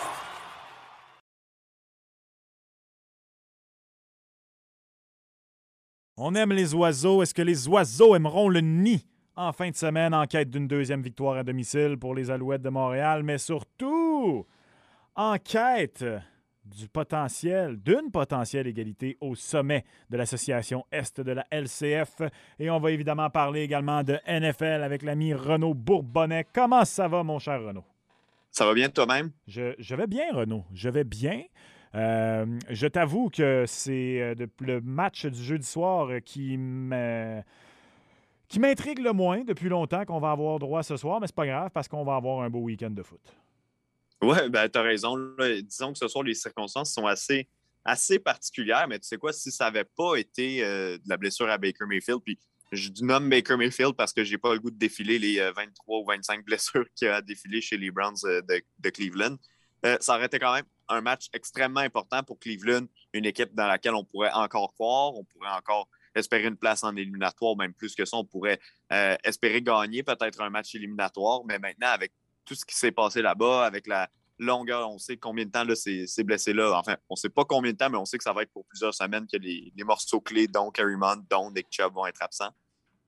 On 6.17 6.37
aime 6.37 6.53
les 6.53 6.75
oiseaux. 6.75 7.25
Est-ce 7.25 7.35
que 7.35 7.43
les 7.43 7.67
oiseaux 7.67 8.15
aimeront 8.15 8.49
le 8.49 8.61
nid? 8.61 9.05
En 9.35 9.53
fin 9.53 9.71
de 9.71 9.75
semaine, 9.75 10.15
en 10.15 10.27
quête 10.27 10.51
d'une 10.51 10.69
deuxième 10.69 11.03
victoire 11.03 11.37
à 11.37 11.43
domicile 11.43 11.97
pour 11.99 12.15
les 12.15 12.31
Alouettes 12.31 12.63
de 12.63 12.71
Montréal, 12.71 13.25
mais 13.25 13.39
surtout 13.39 14.47
en 15.17 15.39
quête 15.39 16.05
du 16.77 16.89
potentiel, 16.89 17.77
d'une 17.79 18.11
potentielle 18.11 18.67
égalité 18.67 19.17
au 19.21 19.35
sommet 19.35 19.85
de 20.11 20.17
l'association 20.17 20.85
Est 20.93 21.21
de 21.21 21.33
la 21.33 21.47
LCF. 21.51 22.23
Et 22.59 22.71
on 22.71 22.79
va 22.79 22.91
évidemment 22.91 23.31
parler 23.31 23.63
également 23.63 24.03
de 24.03 24.19
NFL 24.29 24.83
avec 24.83 25.03
l'ami 25.03 25.35
Renaud 25.35 25.75
Bourbonnais. 25.75 26.47
Comment 26.53 26.85
ça 26.85 27.09
va, 27.09 27.23
mon 27.23 27.39
cher 27.39 27.63
Renaud? 27.63 27.85
Ça 28.51 28.65
va 28.67 28.75
bien 28.75 28.89
toi-même? 28.89 29.31
Je, 29.47 29.75
je, 29.79 29.95
vais 29.95 30.07
bien, 30.07 30.33
Renaud. 30.33 30.65
Je 30.73 30.89
vais 30.89 31.05
bien. 31.05 31.43
Euh, 31.95 32.47
je 32.69 32.87
t'avoue 32.87 33.31
que 33.31 33.65
c'est 33.67 34.21
euh, 34.21 34.47
le 34.61 34.81
match 34.81 35.27
du 35.27 35.43
jeudi 35.43 35.67
soir 35.67 36.11
qui 36.25 36.59
qui 38.49 38.61
m'intrigue 38.61 38.99
le 38.99 39.13
moins 39.13 39.45
depuis 39.45 39.69
longtemps 39.69 40.05
qu'on 40.05 40.21
va 40.21 40.31
avoir 40.31 40.59
droit 40.59 40.83
ce 40.83 40.97
soir, 40.97 41.21
mais 41.21 41.27
c'est 41.27 41.37
pas 41.37 41.47
grave 41.47 41.71
parce 41.73 41.87
qu'on 41.87 42.03
va 42.03 42.17
avoir 42.17 42.41
un 42.41 42.51
beau 42.51 42.61
week-end 42.61 42.91
de 42.91 43.03
foot. 43.03 43.21
Oui, 44.23 44.37
ben, 44.49 44.69
tu 44.69 44.79
as 44.79 44.83
raison. 44.83 45.17
Disons 45.63 45.93
que 45.93 45.99
ce 45.99 46.09
soir, 46.09 46.25
les 46.25 46.35
circonstances 46.35 46.93
sont 46.93 47.07
assez, 47.07 47.49
assez 47.85 48.19
particulières, 48.19 48.87
mais 48.89 48.99
tu 48.99 49.07
sais 49.07 49.17
quoi, 49.17 49.33
si 49.33 49.51
ça 49.51 49.65
n'avait 49.65 49.85
pas 49.85 50.17
été 50.17 50.65
euh, 50.65 50.99
de 50.99 51.09
la 51.09 51.17
blessure 51.17 51.49
à 51.49 51.59
Baker 51.59 51.87
Mayfield, 51.87 52.21
puis 52.25 52.39
je 52.73 52.91
nomme 53.01 53.31
Baker 53.31 53.57
Mayfield 53.57 53.95
parce 53.95 54.13
que 54.13 54.25
je 54.25 54.33
n'ai 54.33 54.39
pas 54.39 54.53
le 54.53 54.61
goût 54.61 54.71
de 54.71 54.77
défiler 54.77 55.19
les 55.19 55.41
23 55.41 55.99
ou 56.01 56.05
25 56.05 56.45
blessures 56.47 56.85
qu'il 56.95 57.09
a 57.09 57.23
défilé 57.23 57.61
chez 57.61 57.77
les 57.77 57.91
Browns 57.91 58.17
de, 58.23 58.63
de 58.79 58.91
Cleveland. 58.91 59.37
ça 60.01 60.17
aurait 60.17 60.27
été 60.27 60.39
quand 60.39 60.53
même 60.53 60.67
un 60.89 61.01
match 61.01 61.29
extrêmement 61.33 61.81
important 61.81 62.23
pour 62.23 62.39
Cleveland, 62.39 62.87
une 63.13 63.25
équipe 63.25 63.55
dans 63.55 63.67
laquelle 63.67 63.95
on 63.95 64.05
pourrait 64.05 64.33
encore 64.33 64.73
croire, 64.75 65.15
on 65.15 65.25
pourrait 65.25 65.51
encore 65.51 65.89
espérer 66.15 66.47
une 66.49 66.57
place 66.57 66.85
en 66.85 66.97
éliminatoire, 66.97 67.57
même 67.57 67.73
plus 67.73 67.95
que 67.95 68.05
ça, 68.05 68.17
on 68.17 68.25
pourrait 68.25 68.59
euh, 68.93 69.17
espérer 69.25 69.63
gagner 69.63 70.03
peut-être 70.03 70.41
un 70.41 70.51
match 70.51 70.75
éliminatoire, 70.75 71.43
mais 71.47 71.59
maintenant, 71.59 71.89
avec 71.89 72.13
tout 72.49 72.55
ce 72.55 72.65
qui 72.65 72.75
s'est 72.75 72.93
passé 72.93 73.21
là-bas, 73.21 73.67
avec 73.67 73.87
la 73.87 74.09
longueur, 74.39 74.91
on 74.91 74.99
sait 74.99 75.17
combien 75.17 75.45
de 75.45 75.51
temps 75.51 75.65
là, 75.65 75.75
ces, 75.75 76.07
blessés-là, 76.25 76.79
enfin, 76.79 76.97
on 77.09 77.15
ne 77.15 77.19
sait 77.19 77.29
pas 77.29 77.45
combien 77.45 77.73
de 77.73 77.77
temps, 77.77 77.91
mais 77.91 77.99
on 77.99 78.05
sait 78.05 78.17
que 78.17 78.25
ça 78.25 78.33
va 78.33 78.43
être 78.43 78.53
pour 78.53 78.65
plusieurs 78.65 78.95
semaines 78.95 79.27
que 79.27 79.37
les, 79.37 79.73
morceaux 79.85 80.21
clés, 80.21 80.49
dont 80.49 80.71
Carrymon, 80.71 81.23
dont 81.29 81.51
Nick 81.51 81.67
Chubb, 81.71 81.93
vont 81.93 82.07
être 82.07 82.23
absents. 82.23 82.51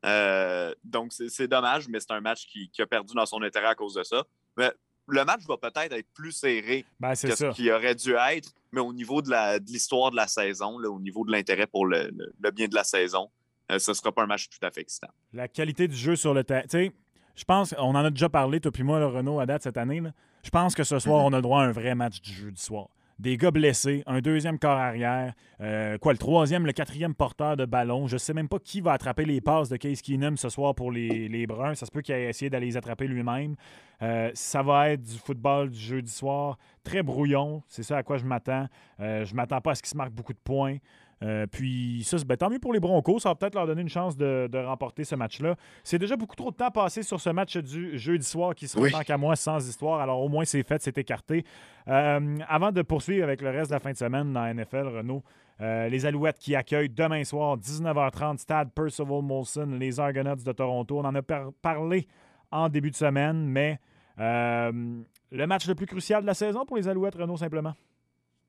Euh, 0.05 0.75
donc, 0.85 1.13
c'est 1.13 1.49
dommage, 1.49 1.89
mais 1.89 2.01
c'est 2.01 2.13
un 2.13 2.21
match 2.21 2.47
qui, 2.47 2.71
qui, 2.71 2.83
a 2.83 2.87
perdu 2.87 3.15
dans 3.15 3.27
son 3.27 3.43
intérêt 3.43 3.69
à 3.69 3.75
cause 3.75 3.95
de 3.95 4.03
ça. 4.03 4.25
Mais 4.57 4.73
le 5.07 5.25
match 5.25 5.43
va 5.47 5.57
peut-être 5.57 5.93
être 5.93 6.09
plus 6.15 6.33
serré 6.33 6.85
ben, 6.99 7.11
que 7.11 7.35
ce 7.35 7.53
qu'il 7.53 7.71
aurait 7.71 7.95
dû 7.95 8.15
être, 8.15 8.51
mais 8.73 8.81
au 8.81 8.93
niveau 8.93 9.23
de 9.23 9.31
l'histoire 9.71 10.11
de, 10.11 10.17
la 10.17 10.27
saison, 10.27 10.77
au 10.77 11.01
niveau 11.01 11.25
de 11.25 11.33
l'intérêt 11.33 11.67
pour 11.67 11.87
le, 11.87 12.11
bien 12.53 12.69
de 12.69 12.75
la 12.75 12.85
saison, 12.85 13.31
euh, 13.71 13.79
ce 13.79 13.91
ne 13.91 13.95
sera 13.95 14.13
pas 14.13 14.23
un 14.23 14.27
match 14.27 14.49
tout 14.49 14.65
à 14.65 14.71
fait 14.71 14.81
excitant. 14.81 15.11
La 15.33 15.49
qualité 15.49 15.87
du 15.87 15.97
jeu 15.97 16.17
sur 16.17 16.35
le 16.35 16.45
terrain. 16.45 16.89
Je 17.37 17.45
pense, 17.45 17.75
on 17.79 17.95
en 17.95 18.05
a 18.05 18.11
déjà 18.11 18.29
parlé, 18.29 18.61
toi 18.61 18.73
puis 18.73 18.83
moi, 18.83 18.99
le 18.99 19.07
Renault, 19.07 19.41
à 19.41 19.47
date 19.47 19.63
cette 19.63 19.77
année. 19.77 20.03
Je 20.43 20.51
pense 20.51 20.75
que 20.75 20.85
ce 20.85 20.99
soir, 20.99 21.25
on 21.25 21.33
a 21.33 21.41
droit 21.41 21.63
à 21.63 21.67
un 21.67 21.73
vrai 21.73 21.95
match 21.95 22.21
du 22.21 22.33
jeu 22.33 22.51
du 22.51 22.61
soir 22.61 22.89
des 23.21 23.37
gars 23.37 23.51
blessés, 23.51 24.03
un 24.07 24.21
deuxième 24.21 24.59
corps 24.59 24.79
arrière, 24.79 25.35
euh, 25.61 25.99
quoi, 25.99 26.13
le 26.13 26.19
troisième, 26.19 26.65
le 26.65 26.73
quatrième 26.73 27.15
porteur 27.15 27.57
de 27.57 27.67
ballon. 27.67 28.07
Je 28.07 28.15
ne 28.15 28.19
sais 28.19 28.33
même 28.33 28.49
pas 28.49 28.59
qui 28.59 28.81
va 28.81 28.93
attraper 28.93 29.27
les 29.27 29.43
passes 29.43 29.69
de 29.69 29.77
Case 29.77 30.01
Keenum 30.01 30.39
ce 30.39 30.49
soir 30.49 30.75
pour 30.75 30.91
les, 30.91 31.29
les 31.29 31.47
Bruns. 31.47 31.75
Ça 31.75 31.85
se 31.85 31.91
peut 31.91 32.01
qu'il 32.01 32.15
ait 32.15 32.31
essayé 32.31 32.49
d'aller 32.49 32.67
les 32.67 32.77
attraper 32.79 33.07
lui-même. 33.07 33.57
Euh, 34.03 34.31
ça 34.33 34.63
va 34.63 34.91
être 34.91 35.03
du 35.03 35.19
football 35.19 35.69
du 35.69 35.79
jeudi 35.79 36.11
soir, 36.11 36.57
très 36.83 37.03
brouillon. 37.03 37.63
C'est 37.69 37.83
ça 37.83 37.99
à 37.99 38.03
quoi 38.03 38.17
je 38.17 38.25
m'attends. 38.25 38.67
Euh, 39.01 39.27
je 39.27 39.33
ne 39.33 39.37
m'attends 39.37 39.61
pas 39.61 39.73
à 39.73 39.75
ce 39.75 39.83
qu'il 39.83 39.91
se 39.91 39.97
marque 39.97 40.13
beaucoup 40.13 40.33
de 40.33 40.39
points. 40.43 40.79
Euh, 41.23 41.47
puis 41.47 42.03
ça, 42.05 42.17
ben, 42.27 42.37
tant 42.37 42.49
mieux 42.49 42.59
pour 42.59 42.73
les 42.73 42.81
Broncos. 42.81 43.21
Ça 43.21 43.31
va 43.31 43.35
peut-être 43.35 43.55
leur 43.55 43.67
donner 43.67 43.83
une 43.83 43.89
chance 43.89 44.17
de, 44.17 44.49
remporter 44.65 45.05
ce 45.05 45.15
match-là. 45.15 45.57
C'est 45.85 45.99
déjà 45.99 46.17
beaucoup 46.17 46.37
trop 46.37 46.51
de 46.51 46.57
temps 46.57 46.71
passé 46.71 47.03
sur 47.03 47.21
ce 47.21 47.31
match 47.31 47.57
du 47.57 47.99
jeudi 47.99 48.27
soir 48.27 48.55
qui 48.55 48.69
sera 48.69 48.89
tant 48.91 49.01
qu'à 49.01 49.19
moi 49.19 49.37
sans 49.37 49.67
histoire. 49.69 50.01
Alors 50.01 50.21
au 50.21 50.29
moins 50.29 50.45
c'est 50.45 50.63
fait, 50.63 50.81
c'est 50.83 50.97
écarté. 50.99 51.45
Euh, 51.89 52.39
avant 52.49 52.73
de 52.73 52.83
poursuivre 52.83 53.25
avec 53.25 53.43
le 53.43 53.51
reste 53.51 53.71
de 53.71 53.75
la 53.75 53.81
fin 53.81 53.93
de 53.93 53.97
semaine 53.97 54.33
dans 54.33 54.43
la 54.43 54.55
NFL, 54.55 54.89
Renault, 54.89 55.23
euh, 55.61 55.89
les 55.89 56.07
Alouettes 56.07 56.39
qui 56.39 56.55
accueillent 56.57 56.89
demain 56.89 57.25
soir, 57.25 57.59
19h30, 57.59 58.39
stade 58.39 58.71
Percival 58.73 59.23
Molson, 59.23 59.77
les 59.79 60.01
Argonauts 60.01 60.37
de 60.37 60.53
Toronto. 60.53 61.01
On 61.01 61.05
en 61.05 61.15
a 61.15 61.23
parlé 61.61 62.07
en 62.51 62.69
début 62.69 62.91
de 62.91 62.97
semaine, 62.97 63.47
mais 63.47 63.79
le 64.19 65.47
match 65.47 65.67
le 65.69 65.75
plus 65.75 65.87
crucial 65.87 66.23
de 66.23 66.27
la 66.27 66.35
saison 66.35 66.65
pour 66.65 66.77
les 66.77 66.89
Alouettes, 66.89 67.15
Renault, 67.15 67.37
simplement? 67.37 67.75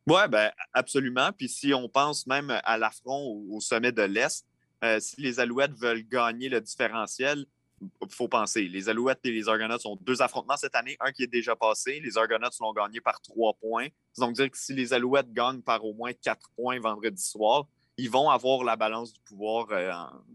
Oui, 0.08 0.22
ben, 0.30 0.52
absolument. 0.74 1.32
Puis 1.38 1.50
si 1.50 1.74
on 1.74 1.88
pense 1.88 2.26
même 2.28 2.60
à 2.64 2.78
l'affront 2.78 3.46
au, 3.50 3.60
sommet 3.60 3.92
de 3.92 4.02
l'Est, 4.02 4.46
euh, 4.84 5.00
si 5.00 5.22
les 5.22 5.40
Alouettes 5.40 5.74
veulent 5.74 6.08
gagner 6.08 6.50
le 6.50 6.60
différentiel, 6.60 7.46
il 7.82 8.14
faut 8.14 8.28
penser. 8.28 8.68
Les 8.68 8.90
Alouettes 8.90 9.20
et 9.24 9.32
les 9.32 9.48
Argonauts 9.48 9.86
ont 9.86 9.98
deux 10.02 10.22
affrontements 10.22 10.58
cette 10.58 10.76
année, 10.76 10.98
un 11.00 11.12
qui 11.12 11.24
est 11.24 11.28
déjà 11.28 11.56
passé. 11.56 12.00
Les 12.04 12.18
Argonauts 12.18 12.50
l'ont 12.60 12.74
gagné 12.74 13.02
par 13.02 13.22
trois 13.22 13.54
points. 13.54 13.88
Donc, 14.18 14.36
dire 14.36 14.50
que 14.50 14.58
si 14.58 14.74
les 14.74 14.94
Alouettes 14.94 15.32
gagnent 15.34 15.62
par 15.62 15.84
au 15.86 15.94
moins 15.94 16.14
quatre 16.14 16.50
points 16.56 16.80
vendredi 16.80 17.24
soir, 17.24 17.68
ils 17.98 18.10
vont 18.10 18.30
avoir 18.30 18.64
la 18.64 18.76
balance 18.76 19.14
du 19.14 19.20
pouvoir 19.22 19.68
euh, 19.72 19.92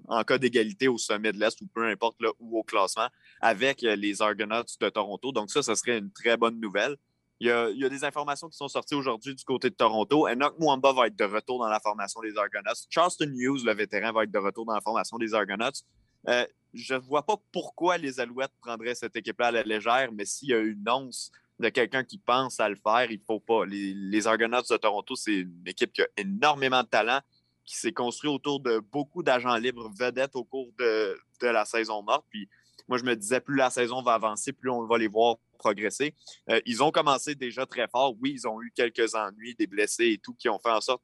en, 0.09 0.23
cas 0.25 0.39
d'égalité 0.39 0.89
au 0.89 0.99
sommet 0.99 1.33
de 1.33 1.39
l'Est 1.39 1.61
ou 1.61 1.67
peu 1.67 1.87
importe 1.89 2.21
là, 2.21 2.31
où 2.39 2.59
au 2.59 2.63
classement 2.63 3.09
avec 3.41 3.83
euh, 3.83 3.97
les 3.97 4.23
Argonauts 4.23 4.63
de 4.81 4.89
Toronto. 4.89 5.33
Donc, 5.33 5.51
ça, 5.51 5.63
ce 5.63 5.75
serait 5.75 5.99
une 5.99 6.13
très 6.13 6.37
bonne 6.37 6.61
nouvelle. 6.61 6.97
Il 7.39 7.49
y, 7.49 7.51
a, 7.85 7.89
des 7.91 8.05
informations 8.05 8.49
qui 8.49 8.57
sont 8.57 8.69
sorties 8.69 8.95
aujourd'hui 8.95 9.35
du 9.35 9.45
côté 9.45 9.69
de 9.69 9.75
Toronto. 9.75 10.27
Enoch 10.27 10.59
Mwamba 10.59 10.93
va 10.95 11.07
être 11.09 11.17
de 11.17 11.25
retour 11.25 11.59
dans 11.59 11.69
la 11.69 11.81
formation 11.81 12.23
des 12.23 12.37
Argonauts. 12.39 12.87
Charleston 12.89 13.31
Hughes, 13.35 13.63
le 13.63 13.75
vétéran, 13.75 14.11
va 14.13 14.25
être 14.25 14.31
de 14.31 14.39
retour 14.39 14.65
dans 14.65 14.73
la 14.73 14.81
formation 14.81 15.19
des 15.19 15.35
Argonauts. 15.35 15.83
Euh, 16.29 16.47
je 16.73 16.95
ne 16.95 17.01
vois 17.01 17.25
pas 17.25 17.37
pourquoi 17.53 17.99
les 17.99 18.21
Alouettes 18.21 18.55
prendraient 18.61 18.95
cette 18.95 19.17
équipe-là 19.17 19.49
à 19.49 19.51
la 19.51 19.63
légère, 19.65 20.11
mais 20.13 20.25
s'il 20.25 20.49
y 20.49 20.55
a 20.55 20.59
une 20.61 20.89
once 20.89 21.31
de 21.59 21.69
quelqu'un 21.69 22.05
qui 22.05 22.17
pense 22.17 22.59
à 22.59 22.71
le 22.71 22.77
faire, 22.77 23.11
il 23.11 23.19
ne 23.19 23.25
faut 23.27 23.41
pas. 23.41 23.67
Les, 23.67 24.27
Argonauts 24.27 24.63
de 24.63 24.77
Toronto, 24.79 25.15
c'est 25.15 25.41
une 25.41 25.63
équipe 25.67 25.93
qui 25.93 26.03
a 26.03 26.09
énormément 26.17 26.83
de 26.83 26.89
talent, 26.89 27.21
qui 27.67 27.77
s'est 27.77 27.93
construite 27.93 28.33
autour 28.33 28.61
de 28.61 28.79
beaucoup 28.79 29.23
d'agents 29.23 29.57
libres 29.57 29.91
vedettes 29.99 30.37
au 30.37 30.45
cours 30.45 30.73
de, 30.79 31.19
de 31.43 31.47
la 31.49 31.67
saison 31.67 32.03
morte. 32.03 32.25
Puis 32.31 32.49
moi, 32.89 32.99
je 32.99 33.05
me 33.05 33.17
disais, 33.17 33.41
plus 33.41 33.57
la 33.57 33.71
saison 33.71 34.03
va 34.03 34.15
avancer, 34.15 34.53
plus 34.53 34.71
on 34.71 34.87
va 34.87 34.99
les 34.99 35.09
voir 35.09 35.37
progresser. 35.59 36.15
Euh, 36.51 36.61
ils 36.67 36.83
ont 36.83 36.91
commencé 36.91 37.35
déjà 37.35 37.67
très 37.67 37.89
fort. 37.89 38.15
Oui, 38.21 38.33
ils 38.35 38.47
ont 38.47 38.61
eu 38.63 38.73
quelques 38.75 39.15
ennuis, 39.15 39.55
des 39.55 39.67
blessés 39.67 40.13
et 40.13 40.19
tout, 40.19 40.35
qui 40.35 40.49
ont 40.49 40.59
fait 40.59 40.71
en 40.71 40.81
sorte 40.81 41.03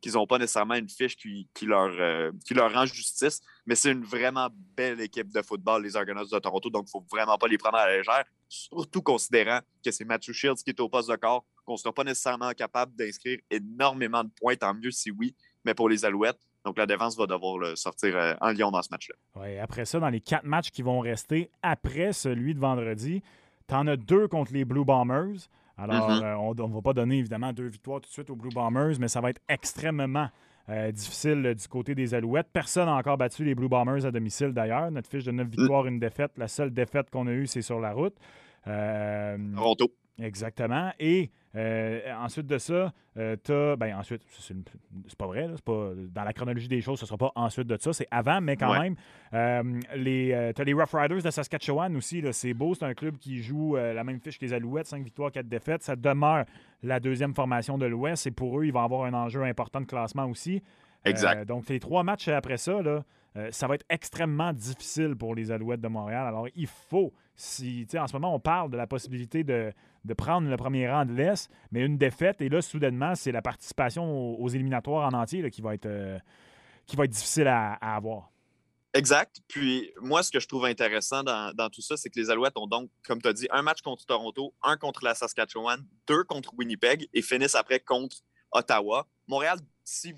qu'ils 0.00 0.12
n'ont 0.12 0.26
pas 0.26 0.38
nécessairement 0.38 0.74
une 0.74 0.88
fiche 0.88 1.16
qui, 1.16 1.46
leur, 1.62 1.90
euh, 1.98 2.32
qui 2.46 2.54
leur 2.54 2.72
rend 2.72 2.86
justice, 2.86 3.40
mais 3.66 3.74
c'est 3.74 3.92
une 3.92 4.02
vraiment 4.02 4.48
belle 4.76 5.00
équipe 5.00 5.30
de 5.32 5.42
football, 5.42 5.82
les 5.82 5.96
Argonauts 5.96 6.24
de 6.24 6.38
Toronto, 6.38 6.70
donc 6.70 6.84
il 6.86 6.96
ne 6.96 7.00
faut 7.00 7.06
vraiment 7.10 7.36
pas 7.36 7.48
les 7.48 7.58
prendre 7.58 7.76
à 7.76 7.86
la 7.86 7.98
légère, 7.98 8.24
surtout 8.48 9.02
considérant 9.02 9.60
que 9.84 9.90
c'est 9.90 10.04
Matthew 10.04 10.32
Shields 10.32 10.62
qui 10.64 10.70
est 10.70 10.80
au 10.80 10.88
poste 10.88 11.10
de 11.10 11.16
corps, 11.16 11.44
qu'on 11.64 11.74
ne 11.74 11.78
sera 11.78 11.92
pas 11.92 12.04
nécessairement 12.04 12.50
capable 12.52 12.94
d'inscrire 12.96 13.38
énormément 13.50 14.24
de 14.24 14.30
points, 14.40 14.56
tant 14.56 14.74
mieux 14.74 14.90
si 14.90 15.10
oui, 15.10 15.34
mais 15.64 15.74
pour 15.74 15.88
les 15.88 16.04
Alouettes, 16.04 16.40
donc, 16.64 16.76
la 16.76 16.86
défense 16.86 17.16
va 17.16 17.26
devoir 17.26 17.58
le 17.58 17.74
sortir 17.74 18.16
euh, 18.16 18.34
en 18.40 18.50
Lyon 18.50 18.70
dans 18.70 18.82
ce 18.82 18.88
match-là. 18.90 19.14
Oui, 19.36 19.58
après 19.58 19.86
ça, 19.86 19.98
dans 19.98 20.10
les 20.10 20.20
quatre 20.20 20.44
matchs 20.44 20.70
qui 20.70 20.82
vont 20.82 21.00
rester 21.00 21.50
après 21.62 22.12
celui 22.12 22.54
de 22.54 22.60
vendredi, 22.60 23.22
tu 23.66 23.74
en 23.74 23.86
as 23.86 23.96
deux 23.96 24.28
contre 24.28 24.52
les 24.52 24.64
Blue 24.64 24.84
Bombers. 24.84 25.48
Alors, 25.78 26.10
mm-hmm. 26.10 26.22
euh, 26.22 26.36
on 26.36 26.68
ne 26.68 26.74
va 26.74 26.82
pas 26.82 26.92
donner 26.92 27.18
évidemment 27.18 27.52
deux 27.54 27.68
victoires 27.68 28.02
tout 28.02 28.08
de 28.08 28.12
suite 28.12 28.28
aux 28.28 28.36
Blue 28.36 28.50
Bombers, 28.50 28.96
mais 29.00 29.08
ça 29.08 29.22
va 29.22 29.30
être 29.30 29.40
extrêmement 29.48 30.28
euh, 30.68 30.92
difficile 30.92 31.54
du 31.54 31.68
côté 31.68 31.94
des 31.94 32.12
Alouettes. 32.12 32.48
Personne 32.52 32.86
n'a 32.86 32.94
encore 32.94 33.16
battu 33.16 33.42
les 33.42 33.54
Blue 33.54 33.68
Bombers 33.68 34.04
à 34.04 34.10
domicile 34.10 34.52
d'ailleurs. 34.52 34.90
Notre 34.90 35.08
fiche 35.08 35.24
de 35.24 35.32
neuf 35.32 35.48
victoires, 35.48 35.86
une 35.86 35.98
défaite. 35.98 36.32
La 36.36 36.48
seule 36.48 36.72
défaite 36.72 37.08
qu'on 37.10 37.26
a 37.26 37.32
eue, 37.32 37.46
c'est 37.46 37.62
sur 37.62 37.80
la 37.80 37.92
route. 37.92 38.14
Toronto. 38.66 39.90
Exactement. 40.18 40.92
Et 40.98 41.30
euh, 41.56 42.00
ensuite 42.16 42.46
de 42.46 42.58
ça, 42.58 42.92
euh, 43.16 43.36
tu 43.42 43.52
as. 43.52 43.76
Ben, 43.76 43.96
ensuite, 43.96 44.22
c'est 44.38 44.54
pas 45.16 45.26
vrai, 45.26 45.48
pas, 45.64 45.90
dans 45.96 46.22
la 46.22 46.32
chronologie 46.32 46.68
des 46.68 46.80
choses, 46.80 47.00
ce 47.00 47.04
ne 47.04 47.08
sera 47.08 47.18
pas 47.18 47.32
ensuite 47.34 47.66
de 47.66 47.76
ça, 47.80 47.92
c'est 47.92 48.06
avant, 48.10 48.40
mais 48.40 48.56
quand 48.56 48.78
même. 48.78 48.94
Euh, 49.32 49.80
les, 49.96 50.52
tu 50.54 50.60
as 50.60 50.64
les 50.64 50.72
Rough 50.72 50.92
Riders 50.92 51.22
de 51.22 51.30
Saskatchewan 51.30 51.96
aussi, 51.96 52.22
c'est 52.32 52.54
beau, 52.54 52.74
c'est 52.74 52.84
un 52.84 52.94
club 52.94 53.18
qui 53.18 53.42
joue 53.42 53.76
la 53.76 54.04
même 54.04 54.20
fiche 54.20 54.38
que 54.38 54.44
les 54.44 54.52
Alouettes, 54.52 54.86
5 54.86 55.02
victoires, 55.02 55.32
4 55.32 55.48
défaites. 55.48 55.82
Ça 55.82 55.96
demeure 55.96 56.44
la 56.82 57.00
deuxième 57.00 57.34
formation 57.34 57.78
de 57.78 57.86
l'Ouest 57.86 58.26
et 58.26 58.30
pour 58.30 58.60
eux, 58.60 58.64
ils 58.64 58.72
vont 58.72 58.84
avoir 58.84 59.04
un 59.04 59.14
enjeu 59.14 59.42
important 59.42 59.80
de 59.80 59.86
classement 59.86 60.26
aussi. 60.26 60.62
Exact. 61.04 61.46
donc, 61.46 61.68
les 61.68 61.80
trois 61.80 62.02
matchs 62.02 62.28
après 62.28 62.58
ça, 62.58 62.82
là, 62.82 63.02
ça 63.50 63.66
va 63.66 63.74
être 63.74 63.86
extrêmement 63.88 64.52
difficile 64.52 65.16
pour 65.16 65.34
les 65.34 65.50
Alouettes 65.50 65.80
de 65.80 65.88
Montréal. 65.88 66.26
Alors, 66.26 66.46
il 66.54 66.66
faut, 66.66 67.12
si, 67.34 67.86
en 67.98 68.06
ce 68.06 68.12
moment, 68.12 68.34
on 68.34 68.40
parle 68.40 68.70
de 68.70 68.76
la 68.76 68.86
possibilité 68.86 69.42
de 69.42 69.72
de 70.04 70.14
prendre 70.14 70.48
le 70.48 70.56
premier 70.56 70.88
rang 70.88 71.04
de 71.04 71.12
l'Est, 71.12 71.50
mais 71.72 71.80
une 71.80 71.98
défaite, 71.98 72.40
et 72.40 72.48
là, 72.48 72.62
soudainement, 72.62 73.14
c'est 73.14 73.32
la 73.32 73.42
participation 73.42 74.40
aux, 74.40 74.48
éliminatoires 74.48 75.06
en 75.06 75.16
entier 75.16 75.48
qui, 75.50 75.60
va 75.60 75.74
être, 75.74 75.86
euh, 75.86 76.18
qui 76.86 76.96
va 76.96 77.04
être 77.04 77.10
difficile 77.10 77.46
à, 77.46 77.74
avoir. 77.74 78.30
Exact. 78.92 79.40
Puis 79.46 79.92
moi, 80.00 80.22
ce 80.22 80.32
que 80.32 80.40
je 80.40 80.48
trouve 80.48 80.64
intéressant 80.64 81.22
dans, 81.22 81.70
tout 81.70 81.82
ça, 81.82 81.96
c'est 81.96 82.10
que 82.10 82.18
les 82.18 82.30
Alouettes 82.30 82.56
ont 82.56 82.66
donc, 82.66 82.90
comme 83.04 83.22
tu 83.22 83.28
as 83.28 83.32
dit, 83.32 83.46
un 83.50 83.62
match 83.62 83.82
contre 83.82 84.04
Toronto, 84.04 84.52
un 84.62 84.76
contre 84.76 85.04
la 85.04 85.14
Saskatchewan, 85.14 85.84
deux 86.08 86.24
contre 86.24 86.52
Winnipeg 86.58 87.08
et 87.12 87.22
finissent 87.22 87.54
après 87.54 87.78
contre 87.78 88.16
Ottawa. 88.50 89.06
Montréal, 89.28 89.58
si 89.84 90.12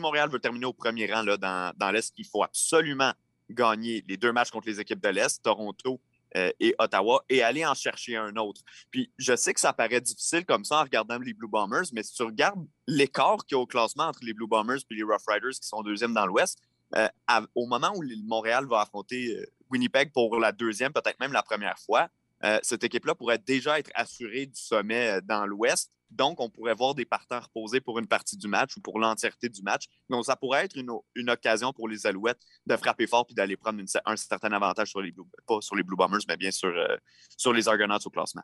Montréal 0.00 0.28
veut 0.28 0.40
terminer 0.40 0.66
au 0.66 0.72
premier 0.72 1.12
rang 1.12 1.22
là, 1.22 1.36
dans, 1.36 1.72
dans 1.76 1.90
l'Est, 1.92 2.12
il 2.16 2.26
faut 2.26 2.42
absolument 2.42 3.12
gagner 3.48 4.04
les 4.08 4.16
deux 4.16 4.32
matchs 4.32 4.50
contre 4.50 4.66
les 4.66 4.80
équipes 4.80 5.00
de 5.00 5.08
l'Est, 5.08 5.42
Toronto 5.42 6.00
euh, 6.36 6.50
et 6.60 6.74
Ottawa, 6.78 7.24
et 7.28 7.42
aller 7.42 7.64
en 7.64 7.74
chercher 7.74 8.16
un 8.16 8.36
autre. 8.36 8.62
Puis 8.90 9.12
je 9.18 9.34
sais 9.36 9.52
que 9.54 9.60
ça 9.60 9.72
paraît 9.72 10.00
difficile 10.00 10.44
comme 10.44 10.64
ça 10.64 10.80
en 10.80 10.82
regardant 10.82 11.18
les 11.18 11.34
Blue 11.34 11.48
Bombers, 11.48 11.86
mais 11.92 12.02
si 12.02 12.14
tu 12.14 12.22
regardes 12.22 12.64
l'écart 12.86 13.38
qu'il 13.46 13.56
y 13.56 13.58
a 13.58 13.62
au 13.62 13.66
classement 13.66 14.04
entre 14.04 14.20
les 14.22 14.34
Blue 14.34 14.46
Bombers 14.46 14.78
et 14.90 14.94
les 14.94 15.02
Rough 15.02 15.26
Riders 15.26 15.58
qui 15.60 15.66
sont 15.66 15.82
deuxièmes 15.82 16.14
dans 16.14 16.26
l'Ouest, 16.26 16.58
euh, 16.96 17.08
au 17.54 17.66
moment 17.66 17.92
où 17.94 18.02
Montréal 18.24 18.66
va 18.66 18.80
affronter 18.80 19.36
euh, 19.36 19.46
Winnipeg 19.70 20.12
pour 20.12 20.38
la 20.38 20.52
deuxième, 20.52 20.92
peut-être 20.92 21.20
même 21.20 21.32
la 21.32 21.42
première 21.42 21.78
fois, 21.78 22.08
euh, 22.44 22.58
cette 22.62 22.84
équipe-là 22.84 23.14
pourrait 23.14 23.38
déjà 23.38 23.78
être 23.78 23.90
assurée 23.94 24.46
du 24.46 24.60
sommet 24.60 25.20
dans 25.22 25.46
l'Ouest. 25.46 25.90
Donc, 26.10 26.40
on 26.40 26.50
pourrait 26.50 26.74
voir 26.74 26.94
des 26.94 27.04
partants 27.04 27.38
reposer 27.38 27.80
pour 27.80 27.98
une 28.00 28.08
partie 28.08 28.36
du 28.36 28.48
match 28.48 28.76
ou 28.76 28.80
pour 28.80 28.98
l'entièreté 28.98 29.48
du 29.48 29.62
match. 29.62 29.84
Donc, 30.08 30.24
ça 30.24 30.34
pourrait 30.34 30.64
être 30.64 30.76
une, 30.76 31.30
occasion 31.30 31.72
pour 31.72 31.88
les 31.88 32.04
Alouettes 32.06 32.40
de 32.66 32.76
frapper 32.76 33.06
fort 33.06 33.26
puis 33.26 33.34
d'aller 33.34 33.56
prendre 33.56 33.80
un 34.06 34.16
certain 34.16 34.50
avantage 34.50 34.88
sur 34.88 35.00
les 35.00 35.12
Blue, 35.12 35.22
pas 35.46 35.60
sur 35.60 35.76
les 35.76 35.84
Blue 35.84 35.96
Bombers, 35.96 36.20
mais 36.26 36.36
bien 36.36 36.50
sur, 36.50 36.72
sur 37.36 37.52
les 37.52 37.68
Argonauts 37.68 37.98
au 38.04 38.10
classement. 38.10 38.42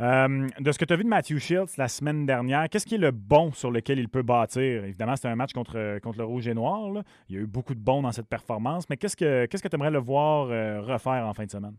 Euh, 0.00 0.46
de 0.60 0.70
ce 0.72 0.78
que 0.78 0.84
tu 0.84 0.92
as 0.92 0.96
vu 0.96 1.02
de 1.02 1.08
Matthew 1.08 1.38
Shields 1.38 1.76
la 1.76 1.88
semaine 1.88 2.24
dernière, 2.24 2.68
qu'est-ce 2.68 2.86
qui 2.86 2.94
est 2.94 2.98
le 2.98 3.10
bon 3.10 3.52
sur 3.52 3.70
lequel 3.70 3.98
il 3.98 4.08
peut 4.08 4.22
bâtir? 4.22 4.84
Évidemment, 4.84 5.16
c'était 5.16 5.28
un 5.28 5.36
match 5.36 5.52
contre, 5.52 5.76
le 5.76 6.24
Rouge 6.24 6.46
et 6.46 6.54
Noir. 6.54 7.02
Il 7.28 7.34
y 7.34 7.38
a 7.38 7.42
eu 7.42 7.46
beaucoup 7.46 7.74
de 7.74 7.80
bons 7.80 8.02
dans 8.02 8.12
cette 8.12 8.28
performance, 8.28 8.88
mais 8.88 8.96
qu'est-ce 8.96 9.16
que 9.16 9.46
tu 9.46 9.74
aimerais 9.74 9.90
le 9.90 9.98
voir 9.98 10.50
euh, 10.50 10.80
refaire 10.82 11.26
en 11.26 11.34
fin 11.34 11.46
de 11.46 11.50
semaine? 11.50 11.74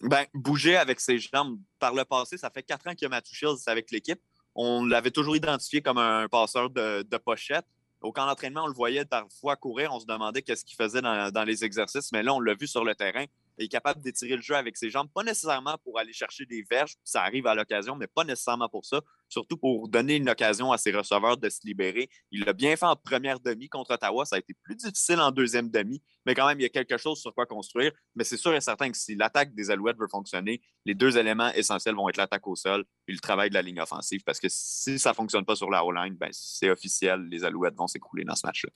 Ben, 0.00 0.26
bouger 0.34 0.76
avec 0.76 1.00
ses 1.00 1.18
jambes. 1.18 1.58
Par 1.78 1.94
le 1.94 2.04
passé, 2.04 2.36
ça 2.36 2.50
fait 2.50 2.62
quatre 2.62 2.86
ans 2.86 2.92
a 3.00 3.08
Matthew 3.08 3.32
Shields 3.32 3.62
avec 3.66 3.90
l'équipe. 3.90 4.20
On 4.54 4.84
l'avait 4.84 5.10
toujours 5.10 5.36
identifié 5.36 5.82
comme 5.82 5.98
un 5.98 6.28
passeur 6.28 6.70
de, 6.70 7.16
pochette. 7.18 7.66
Au 8.00 8.12
camp 8.12 8.26
d'entraînement, 8.26 8.64
on 8.64 8.68
le 8.68 8.74
voyait 8.74 9.04
parfois 9.04 9.56
courir. 9.56 9.92
On 9.94 10.00
se 10.00 10.06
demandait 10.06 10.42
qu'est-ce 10.42 10.64
qu'il 10.64 10.76
faisait 10.76 11.00
dans, 11.00 11.30
dans, 11.30 11.44
les 11.44 11.64
exercices, 11.64 12.12
mais 12.12 12.22
là, 12.22 12.34
on 12.34 12.40
l'a 12.40 12.54
vu 12.54 12.66
sur 12.66 12.84
le 12.84 12.94
terrain 12.94 13.24
est 13.58 13.68
capable 13.68 14.00
d'étirer 14.00 14.36
le 14.36 14.42
jeu 14.42 14.56
avec 14.56 14.76
ses 14.76 14.90
jambes, 14.90 15.08
pas 15.12 15.22
nécessairement 15.22 15.78
pour 15.84 15.98
aller 15.98 16.12
chercher 16.12 16.44
des 16.46 16.62
verges, 16.62 16.96
ça 17.04 17.22
arrive 17.22 17.46
à 17.46 17.54
l'occasion, 17.54 17.96
mais 17.96 18.06
pas 18.06 18.24
nécessairement 18.24 18.68
pour 18.68 18.84
ça, 18.84 19.00
surtout 19.34 19.56
pour 19.56 19.88
donner 19.88 20.16
une 20.16 20.30
occasion 20.30 20.72
à 20.72 20.78
ses 20.78 20.92
receveurs 20.92 21.36
de 21.36 21.48
se 21.48 21.58
libérer. 21.64 22.08
Il 22.30 22.44
l'a 22.44 22.52
bien 22.52 22.76
fait 22.76 22.86
en 22.86 22.96
première 22.96 23.40
demi 23.40 23.68
contre 23.68 23.94
Ottawa, 23.94 24.24
ça 24.24 24.36
a 24.36 24.38
été 24.38 24.54
plus 24.62 24.76
difficile 24.76 25.20
en 25.20 25.30
deuxième 25.30 25.70
demi, 25.70 26.02
mais 26.24 26.34
quand 26.34 26.46
même, 26.46 26.58
il 26.60 26.62
y 26.62 26.66
a 26.66 26.70
quelque 26.70 26.96
chose 26.96 27.20
sur 27.20 27.34
quoi 27.34 27.44
construire. 27.44 27.92
Mais 28.14 28.24
c'est 28.24 28.36
sûr 28.36 28.54
et 28.54 28.60
certain 28.60 28.90
que 28.90 28.96
si 28.96 29.16
l'attaque 29.16 29.54
des 29.54 29.70
Alouettes 29.70 29.98
veut 29.98 30.08
fonctionner, 30.08 30.62
les 30.84 30.94
deux 30.94 31.18
éléments 31.18 31.52
essentiels 31.52 31.96
vont 31.96 32.08
être 32.08 32.16
l'attaque 32.16 32.46
au 32.46 32.54
sol 32.54 32.84
et 33.08 33.12
le 33.12 33.18
travail 33.18 33.50
de 33.50 33.54
la 33.54 33.62
ligne 33.62 33.80
offensive, 33.80 34.22
parce 34.24 34.38
que 34.38 34.48
si 34.48 34.98
ça 34.98 35.10
ne 35.10 35.14
fonctionne 35.14 35.44
pas 35.44 35.56
sur 35.56 35.70
la 35.70 35.84
O-line, 35.84 36.14
ben, 36.14 36.30
c'est 36.32 36.70
officiel, 36.70 37.26
les 37.28 37.44
Alouettes 37.44 37.76
vont 37.76 37.88
s'écouler 37.88 38.24
dans 38.24 38.36
ce 38.36 38.46
match-là. 38.46 38.70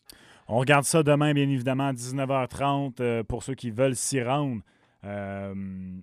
On 0.49 0.59
regarde 0.59 0.85
ça 0.85 1.03
demain, 1.03 1.33
bien 1.35 1.49
évidemment, 1.49 1.89
à 1.89 1.93
19h30 1.93 2.95
euh, 3.01 3.23
pour 3.23 3.43
ceux 3.43 3.55
qui 3.55 3.71
veulent 3.71 3.97
s'y 3.97 4.23
rendre. 4.23 4.63
Euh, 5.05 5.55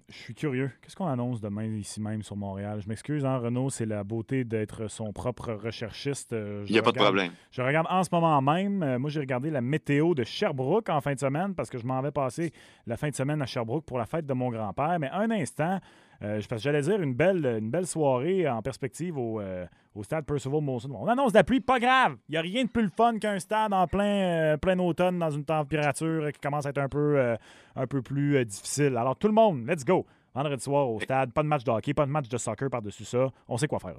je 0.09 0.15
suis 0.15 0.33
curieux. 0.33 0.71
Qu'est-ce 0.81 0.95
qu'on 0.95 1.07
annonce 1.07 1.41
demain 1.41 1.65
ici 1.65 1.99
même 1.99 2.23
sur 2.23 2.37
Montréal? 2.37 2.79
Je 2.81 2.87
m'excuse, 2.87 3.25
hein, 3.25 3.37
Renaud, 3.37 3.69
c'est 3.69 3.85
la 3.85 4.03
beauté 4.05 4.45
d'être 4.45 4.87
son 4.87 5.11
propre 5.11 5.51
recherchiste. 5.53 6.31
Euh, 6.31 6.63
Il 6.67 6.71
n'y 6.71 6.79
a 6.79 6.81
pas 6.81 6.93
de 6.93 6.97
problème. 6.99 7.31
Je 7.51 7.61
regarde 7.61 7.87
en 7.89 8.03
ce 8.03 8.09
moment 8.11 8.41
même. 8.41 8.83
Euh, 8.83 8.97
moi, 8.97 9.09
j'ai 9.09 9.19
regardé 9.19 9.49
la 9.49 9.61
météo 9.61 10.13
de 10.15 10.23
Sherbrooke 10.23 10.89
en 10.89 11.01
fin 11.01 11.13
de 11.13 11.19
semaine 11.19 11.53
parce 11.55 11.69
que 11.69 11.77
je 11.77 11.85
m'en 11.85 12.01
vais 12.01 12.11
passer 12.11 12.53
la 12.87 12.95
fin 12.95 13.09
de 13.09 13.15
semaine 13.15 13.41
à 13.41 13.45
Sherbrooke 13.45 13.85
pour 13.85 13.97
la 13.97 14.05
fête 14.05 14.25
de 14.25 14.33
mon 14.33 14.49
grand-père. 14.49 14.97
Mais 14.99 15.09
un 15.09 15.29
instant, 15.29 15.79
euh, 16.21 16.41
j'allais 16.57 16.81
dire 16.81 17.01
une 17.01 17.13
belle, 17.13 17.45
une 17.45 17.69
belle 17.69 17.87
soirée 17.87 18.47
en 18.47 18.61
perspective 18.61 19.17
au, 19.17 19.39
euh, 19.39 19.65
au 19.93 20.03
stade 20.03 20.25
Percival 20.25 20.61
Molson. 20.61 20.91
On 20.93 21.07
annonce 21.07 21.31
de 21.31 21.37
la 21.37 21.43
pluie, 21.43 21.59
pas 21.59 21.79
grave. 21.79 22.15
Il 22.29 22.33
n'y 22.33 22.37
a 22.37 22.41
rien 22.41 22.63
de 22.63 22.69
plus 22.69 22.83
le 22.83 22.89
fun 22.89 23.17
qu'un 23.19 23.39
stade 23.39 23.73
en 23.73 23.87
plein, 23.87 24.53
euh, 24.53 24.57
plein 24.57 24.77
automne 24.79 25.19
dans 25.19 25.31
une 25.31 25.45
température 25.45 26.31
qui 26.31 26.39
commence 26.39 26.65
à 26.65 26.69
être 26.69 26.77
un 26.77 26.89
peu, 26.89 27.35
un 27.75 27.87
peu 27.87 28.01
plus 28.01 28.43
difficile. 28.45 28.97
Alors 28.97 29.15
tout 29.15 29.27
le 29.27 29.33
monde, 29.33 29.67
let's 29.67 29.83
go. 29.85 30.05
Vendredi 30.33 30.63
soir 30.63 30.89
au 30.89 30.99
stade, 30.99 31.31
pas 31.31 31.43
de 31.43 31.47
match 31.47 31.63
de 31.63 31.71
hockey, 31.71 31.93
pas 31.93 32.05
de 32.05 32.11
match 32.11 32.27
de 32.27 32.37
soccer 32.37 32.69
par-dessus 32.69 33.05
ça. 33.05 33.29
On 33.47 33.57
sait 33.57 33.67
quoi 33.67 33.79
faire. 33.79 33.95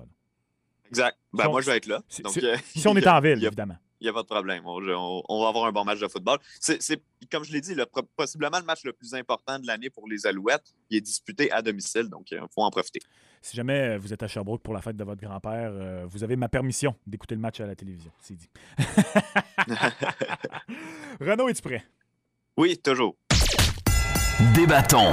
Exact. 0.89 1.17
Ben, 1.33 1.49
moi, 1.49 1.61
je 1.61 1.67
vais 1.71 1.79
être 1.79 1.87
là. 1.87 2.03
Donc, 2.23 2.39
si 2.65 2.87
on 2.89 2.97
est 2.97 3.07
en 3.07 3.21
ville, 3.23 3.45
évidemment. 3.45 3.77
Il 4.01 4.05
n'y 4.05 4.09
a 4.09 4.13
pas 4.13 4.23
de 4.23 4.27
problème. 4.27 4.63
On, 4.67 5.23
on, 5.29 5.43
va 5.43 5.49
avoir 5.49 5.67
un 5.67 5.73
bon 5.73 5.85
match 5.85 6.01
de 6.01 6.09
football. 6.09 6.39
C'est, 6.61 7.01
comme 7.31 7.45
je 7.45 7.53
l'ai 7.53 7.61
dit, 7.61 7.75
le, 7.75 7.87
possiblement 8.17 8.59
le 8.59 8.65
match 8.65 8.85
le 8.85 8.93
plus 8.93 9.15
important 9.15 9.59
de 9.59 9.67
l'année 9.67 9.91
pour 9.91 10.09
les 10.09 10.27
Alouettes. 10.27 10.75
Il 10.91 10.99
est 10.99 11.01
disputé 11.01 11.51
à 11.51 11.63
domicile, 11.63 12.09
donc 12.09 12.31
il 12.31 12.39
faut 12.55 12.63
en 12.63 12.71
profiter. 12.71 13.01
Si 13.43 13.57
jamais 13.57 13.97
vous 13.97 14.13
êtes 14.13 14.23
à 14.23 14.29
Sherbrooke 14.29 14.63
pour 14.63 14.75
la 14.75 14.83
fête 14.83 14.97
de 14.97 15.05
votre 15.05 15.21
grand-père, 15.21 15.71
euh, 15.73 16.07
vous 16.09 16.25
avez 16.25 16.37
ma 16.37 16.49
permission 16.49 16.95
d'écouter 17.07 17.35
le 17.35 17.41
match 17.41 17.61
à 17.61 17.67
la 17.67 17.77
télévision. 17.77 18.11
C'est 18.21 18.35
dit. 18.35 18.49
Renaud, 21.21 21.49
es-tu 21.49 21.63
prêt? 21.63 21.85
Oui, 22.57 22.79
toujours. 22.79 23.17
Débattons. 24.55 25.13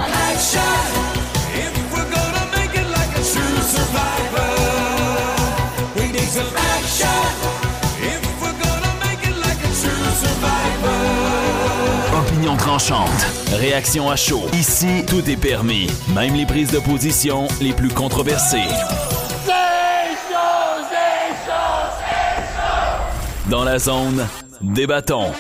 Opinion 12.18 12.56
tranchante. 12.56 13.10
Réaction 13.54 14.10
à 14.10 14.16
chaud. 14.16 14.44
Ici, 14.54 15.04
tout 15.08 15.28
est 15.30 15.38
permis. 15.38 15.88
Même 16.14 16.36
les 16.36 16.46
prises 16.46 16.72
de 16.72 16.80
position 16.80 17.48
les 17.62 17.74
plus 17.74 17.90
controversées. 17.90 18.68
Dans 23.50 23.64
la 23.64 23.80
zone, 23.80 24.26
débattons. 24.62 25.32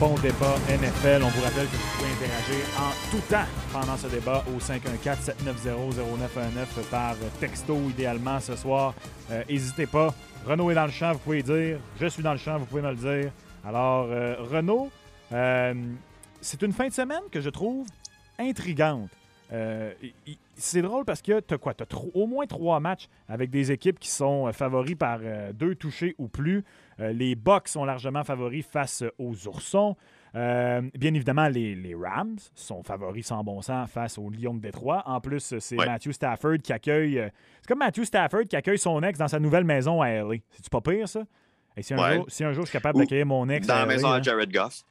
Des 0.00 0.06
bons 0.06 0.14
débats 0.20 0.56
NFL. 0.68 1.22
On 1.22 1.28
vous 1.28 1.42
rappelle 1.42 1.66
que 1.66 1.76
vous 1.76 1.98
pouvez 1.98 2.10
interagir 2.12 2.64
en 2.78 2.90
tout 3.10 3.20
temps 3.28 3.44
pendant 3.72 3.96
ce 3.96 4.06
débat 4.06 4.44
au 4.48 4.58
514-790-0919 4.58 6.84
par 6.90 7.16
texto, 7.38 7.76
idéalement 7.90 8.40
ce 8.40 8.56
soir. 8.56 8.94
N'hésitez 9.48 9.86
pas. 9.86 10.14
Renaud 10.46 10.70
est 10.70 10.74
dans 10.74 10.86
le 10.86 10.92
champ, 10.92 11.12
vous 11.12 11.18
pouvez 11.18 11.42
dire. 11.42 11.78
Je 12.00 12.06
suis 12.06 12.22
dans 12.22 12.32
le 12.32 12.38
champ, 12.38 12.56
vous 12.58 12.64
pouvez 12.66 12.82
me 12.82 12.90
le 12.90 12.96
dire. 12.96 13.32
Alors, 13.66 14.06
euh, 14.10 14.36
Renaud, 14.38 14.90
euh, 15.32 15.74
c'est 16.40 16.62
une 16.62 16.72
fin 16.72 16.88
de 16.88 16.94
semaine 16.94 17.22
que 17.30 17.40
je 17.40 17.50
trouve 17.50 17.86
intrigante. 18.38 19.10
Euh, 19.52 19.92
c'est 20.54 20.82
drôle 20.82 21.04
parce 21.04 21.22
que 21.22 21.40
tu 21.40 21.54
as 21.54 21.58
quoi? 21.58 21.74
Tu 21.74 21.82
as 21.82 21.86
au 22.14 22.26
moins 22.26 22.46
trois 22.46 22.80
matchs 22.80 23.08
avec 23.28 23.50
des 23.50 23.72
équipes 23.72 23.98
qui 23.98 24.10
sont 24.10 24.52
favoris 24.52 24.96
par 24.96 25.20
deux 25.54 25.74
touchés 25.74 26.14
ou 26.18 26.28
plus. 26.28 26.64
Euh, 27.00 27.12
les 27.12 27.34
Bucks 27.34 27.68
sont 27.68 27.84
largement 27.84 28.24
favoris 28.24 28.64
face 28.66 29.04
aux 29.18 29.48
Oursons. 29.48 29.96
Euh, 30.36 30.82
bien 30.94 31.12
évidemment, 31.14 31.48
les, 31.48 31.94
Rams 31.94 32.38
sont 32.54 32.82
favoris 32.82 33.26
sans 33.26 33.42
bon 33.42 33.62
sens 33.62 33.90
face 33.90 34.18
aux 34.18 34.30
Lions 34.30 34.54
de 34.54 34.60
Détroit. 34.60 35.02
En 35.06 35.20
plus, 35.20 35.58
c'est 35.58 35.76
Matthew 35.76 36.12
Stafford 36.12 36.58
qui 36.62 36.72
accueille. 36.72 37.18
Euh, 37.18 37.28
c'est 37.60 37.68
comme 37.68 37.78
Matthew 37.78 38.04
Stafford 38.04 38.44
qui 38.48 38.56
accueille 38.56 38.78
son 38.78 39.02
ex 39.02 39.18
dans 39.18 39.28
sa 39.28 39.40
nouvelle 39.40 39.64
maison 39.64 40.02
à 40.02 40.10
LA. 40.10 40.36
C'est-tu 40.50 40.70
pas 40.70 40.80
pire, 40.80 41.08
ça? 41.08 41.24
Et 41.76 41.82
si, 41.82 41.94
un 41.94 42.14
jour, 42.14 42.26
si 42.28 42.44
un 42.44 42.52
jour 42.52 42.64
je 42.64 42.70
suis 42.70 42.78
capable 42.78 42.98
d'accueillir 42.98 43.26
mon 43.26 43.48
ex. 43.48 43.66
Dans 43.66 43.76
la 43.76 43.86
maison 43.86 44.08
à 44.08 44.16
hein? 44.16 44.22
Jared 44.22 44.52
Goff. 44.52 44.82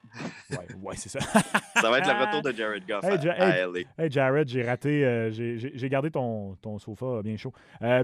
Ouais, 0.49 0.57
ouais 0.81 0.95
c'est 0.95 1.09
ça. 1.09 1.19
ça 1.19 1.89
va 1.89 1.99
être 1.99 2.07
le 2.07 2.25
retour 2.25 2.41
de 2.41 2.51
Jared 2.51 2.83
Goff 2.87 3.03
à, 3.03 3.67
LA. 3.67 3.79
Hey, 3.97 4.09
Jared, 4.09 4.47
j'ai 4.47 4.63
raté. 4.63 5.29
j'ai 5.31 5.89
gardé 5.89 6.09
ton, 6.09 6.55
ton 6.61 6.79
sofa 6.79 7.21
bien 7.23 7.37
chaud. 7.37 7.53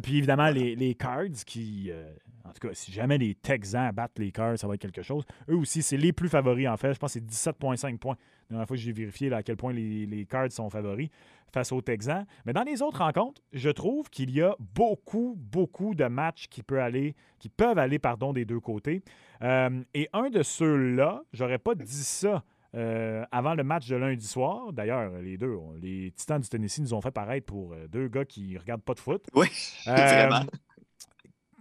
puis 0.04 0.18
évidemment, 0.18 0.50
les, 0.50 0.76
les 0.76 0.94
Cards 0.94 1.44
qui 1.46 1.92
tout 2.56 2.68
cas, 2.68 2.74
si 2.74 2.92
jamais 2.92 3.18
les 3.18 3.36
Texans 3.36 3.92
battent 3.92 4.20
les 4.20 4.32
Cards, 4.32 4.58
ça 4.58 4.68
va 4.68 4.76
être 4.76 4.82
quelque 4.82 5.02
chose. 5.02 5.24
Eux 5.50 5.56
aussi, 5.56 5.82
c'est 5.82 5.98
les 5.98 6.14
plus 6.14 6.30
favoris, 6.30 6.68
en 6.68 6.78
fait. 6.78 6.94
Je 6.94 7.00
pense 7.00 7.14
que 7.14 7.20
c'est 7.20 7.52
17,5 7.52 7.98
points. 7.98 8.16
La 8.50 8.56
dernière 8.56 8.68
fois 8.68 8.78
que 8.78 8.82
j'ai 8.82 8.92
vérifié 8.92 9.32
à 9.34 9.44
quel 9.44 9.58
point 9.58 9.74
les, 9.74 10.06
les 10.06 10.26
Cards 10.26 10.52
sont 10.52 10.70
favoris 10.70 11.10
face 11.56 11.72
aux 11.72 11.82
Texans. 11.82 12.26
Mais 12.46 12.54
dans 12.54 12.64
les 12.64 12.82
autres 12.82 13.00
rencontres, 13.00 13.42
je 13.54 13.70
trouve 13.70 14.10
qu'il 14.10 14.30
y 14.32 14.42
a 14.42 14.56
beaucoup, 14.60 15.36
beaucoup 15.38 15.96
de 15.96 16.06
matchs 16.06 16.48
qui, 16.50 16.64
peuvent 16.64 16.80
aller, 16.80 17.16
qui 17.40 17.50
peuvent 17.50 17.78
aller 17.78 17.98
pardon, 17.98 18.34
des 18.34 18.46
deux 18.46 18.60
côtés. 18.60 19.02
Euh, 19.42 19.82
et 19.94 20.10
un 20.14 20.30
de 20.30 20.44
ceux-là, 20.44 21.24
j'aurais 21.34 21.58
pas 21.58 21.76
dit 21.76 22.04
ça 22.04 22.44
euh, 22.76 23.24
avant 23.32 23.56
le 23.56 23.64
match 23.64 23.88
de 23.88 23.96
lundi 23.96 24.28
soir. 24.28 24.74
D'ailleurs, 24.74 25.10
les 25.22 25.38
deux, 25.38 25.58
les 25.82 26.12
Titans 26.12 26.42
du 26.42 26.50
Tennessee 26.50 26.80
nous 26.80 26.94
ont 26.94 27.02
fait 27.02 27.12
paraître 27.12 27.46
pour 27.46 27.72
euh, 27.72 27.88
deux 27.88 28.10
gars 28.10 28.26
qui 28.26 28.54
ne 28.54 28.60
regardent 28.60 28.84
pas 28.84 28.94
de 28.94 29.00
foot. 29.00 29.26
Oui, 29.34 29.48
vraiment. 29.86 30.42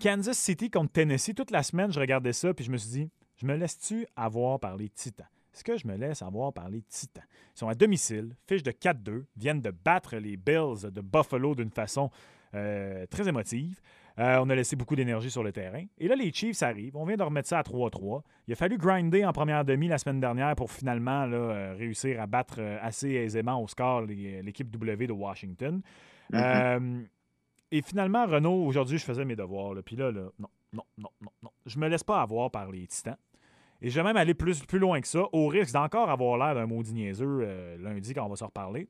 Kansas 0.04 0.36
City 0.36 0.70
contre 0.70 0.92
Tennessee, 0.92 1.34
toute 1.34 1.50
la 1.50 1.62
semaine, 1.62 1.90
je 1.90 1.98
regardais 1.98 2.34
ça, 2.34 2.52
puis 2.52 2.62
je 2.62 2.70
me 2.70 2.76
suis 2.76 2.90
dit, 2.90 3.10
je 3.36 3.46
me 3.46 3.56
laisse-tu 3.56 4.06
avoir 4.16 4.60
par 4.60 4.76
les 4.76 4.90
Titans? 4.90 5.26
Est-ce 5.54 5.64
que 5.64 5.78
je 5.78 5.86
me 5.86 5.96
laisse 5.96 6.20
avoir 6.20 6.52
par 6.52 6.68
les 6.68 6.82
Titans? 6.82 7.24
Ils 7.54 7.58
sont 7.58 7.68
à 7.68 7.74
domicile, 7.74 8.36
fiche 8.46 8.62
de 8.62 8.70
4-2, 8.70 9.24
viennent 9.36 9.62
de 9.62 9.70
battre 9.70 10.16
les 10.16 10.36
Bills 10.36 10.90
de 10.90 11.00
Buffalo 11.00 11.54
d'une 11.54 11.70
façon 11.70 12.10
très 12.52 13.28
émotive. 13.28 13.80
Euh, 14.18 14.38
on 14.40 14.48
a 14.48 14.54
laissé 14.54 14.76
beaucoup 14.76 14.94
d'énergie 14.94 15.30
sur 15.30 15.42
le 15.42 15.52
terrain. 15.52 15.84
Et 15.98 16.06
là, 16.06 16.14
les 16.14 16.32
Chiefs 16.32 16.62
arrivent. 16.62 16.96
On 16.96 17.04
vient 17.04 17.16
de 17.16 17.22
remettre 17.22 17.48
ça 17.48 17.58
à 17.58 17.62
3-3. 17.62 18.22
Il 18.46 18.52
a 18.52 18.56
fallu 18.56 18.78
grinder 18.78 19.24
en 19.24 19.32
première 19.32 19.64
demi 19.64 19.88
la 19.88 19.98
semaine 19.98 20.20
dernière 20.20 20.54
pour 20.54 20.70
finalement 20.70 21.26
euh, 21.32 21.74
réussir 21.74 22.20
à 22.20 22.26
battre 22.26 22.56
euh, 22.60 22.78
assez 22.80 23.10
aisément 23.10 23.60
au 23.60 23.66
score 23.66 24.02
l'équipe 24.02 24.70
W 24.70 25.06
de 25.08 25.12
Washington. 25.12 25.82
Mm-hmm. 26.32 27.06
Et 27.78 27.82
finalement, 27.82 28.26
Renault, 28.26 28.66
aujourd'hui, 28.66 28.98
je 28.98 29.04
faisais 29.04 29.24
mes 29.24 29.36
devoirs. 29.36 29.74
Puis 29.84 29.96
là, 29.96 30.12
non, 30.12 30.30
non, 30.72 30.84
non, 30.98 31.10
non, 31.20 31.30
non. 31.42 31.50
Je 31.66 31.78
me 31.78 31.88
laisse 31.88 32.04
pas 32.04 32.20
avoir 32.20 32.50
par 32.50 32.70
les 32.70 32.86
Titans. 32.86 33.16
Et 33.82 33.90
je 33.90 34.00
vais 34.00 34.04
même 34.04 34.16
aller 34.16 34.34
plus, 34.34 34.64
plus 34.64 34.78
loin 34.78 35.00
que 35.00 35.08
ça, 35.08 35.22
au 35.32 35.48
risque 35.48 35.72
d'encore 35.72 36.08
avoir 36.08 36.38
l'air 36.38 36.54
d'un 36.54 36.66
maudit 36.66 36.94
niaiseux 36.94 37.76
lundi 37.78 38.14
quand 38.14 38.24
on 38.24 38.28
va 38.28 38.36
se 38.36 38.44
reparler. 38.44 38.88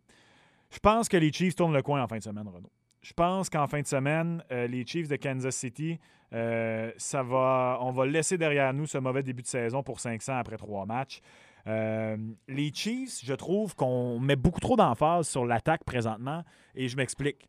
Je 0.71 0.79
pense 0.79 1.09
que 1.09 1.17
les 1.17 1.33
Chiefs 1.33 1.57
tournent 1.57 1.73
le 1.73 1.83
coin 1.83 2.03
en 2.03 2.07
fin 2.07 2.19
de 2.19 2.23
semaine, 2.23 2.47
Renault 2.47 2.71
je 3.05 3.13
pense 3.13 3.51
qu'en 3.51 3.67
fin 3.67 3.83
de 3.83 3.87
semaine, 3.87 4.43
euh, 4.51 4.67
les 4.67 4.85
Chiefs 4.87 5.09
de 5.09 5.17
Kansas 5.17 5.55
City, 5.55 6.01
euh, 6.33 6.91
ça 6.97 7.23
va, 7.23 7.79
on 7.83 7.91
va 7.91 8.07
laisser 8.07 8.39
derrière 8.39 8.73
nous 8.73 8.87
ce 8.87 8.97
mauvais 8.97 9.23
début 9.23 9.43
de 9.43 9.47
saison 9.47 9.83
pour 9.83 10.01
500 10.01 10.39
après 10.39 10.57
trois 10.57 10.87
matchs. 10.87 11.21
Euh, 11.67 12.17
les 12.49 12.73
Chiefs, 12.73 13.21
je 13.23 13.35
trouve 13.35 13.77
qu'on 13.77 14.19
met 14.19 14.37
beaucoup 14.37 14.61
trop 14.61 14.77
d'emphase 14.77 15.29
sur 15.29 15.45
l'attaque 15.45 15.85
présentement 15.85 16.45
et 16.75 16.89
je 16.89 16.97
m'explique. 16.97 17.47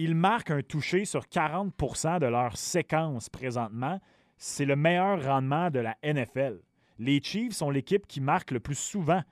Ils 0.00 0.14
marquent 0.14 0.52
un 0.52 0.62
toucher 0.62 1.04
sur 1.04 1.24
40% 1.24 2.20
de 2.20 2.26
leur 2.26 2.56
séquence 2.56 3.28
présentement. 3.28 4.00
C'est 4.36 4.64
le 4.64 4.76
meilleur 4.76 5.24
rendement 5.24 5.70
de 5.70 5.80
la 5.80 5.96
NFL. 6.04 6.60
Les 7.00 7.20
Chiefs 7.20 7.54
sont 7.54 7.70
l'équipe 7.70 8.06
qui 8.06 8.20
marque 8.20 8.52
le 8.52 8.60
plus 8.60 8.78
souvent 8.78 9.22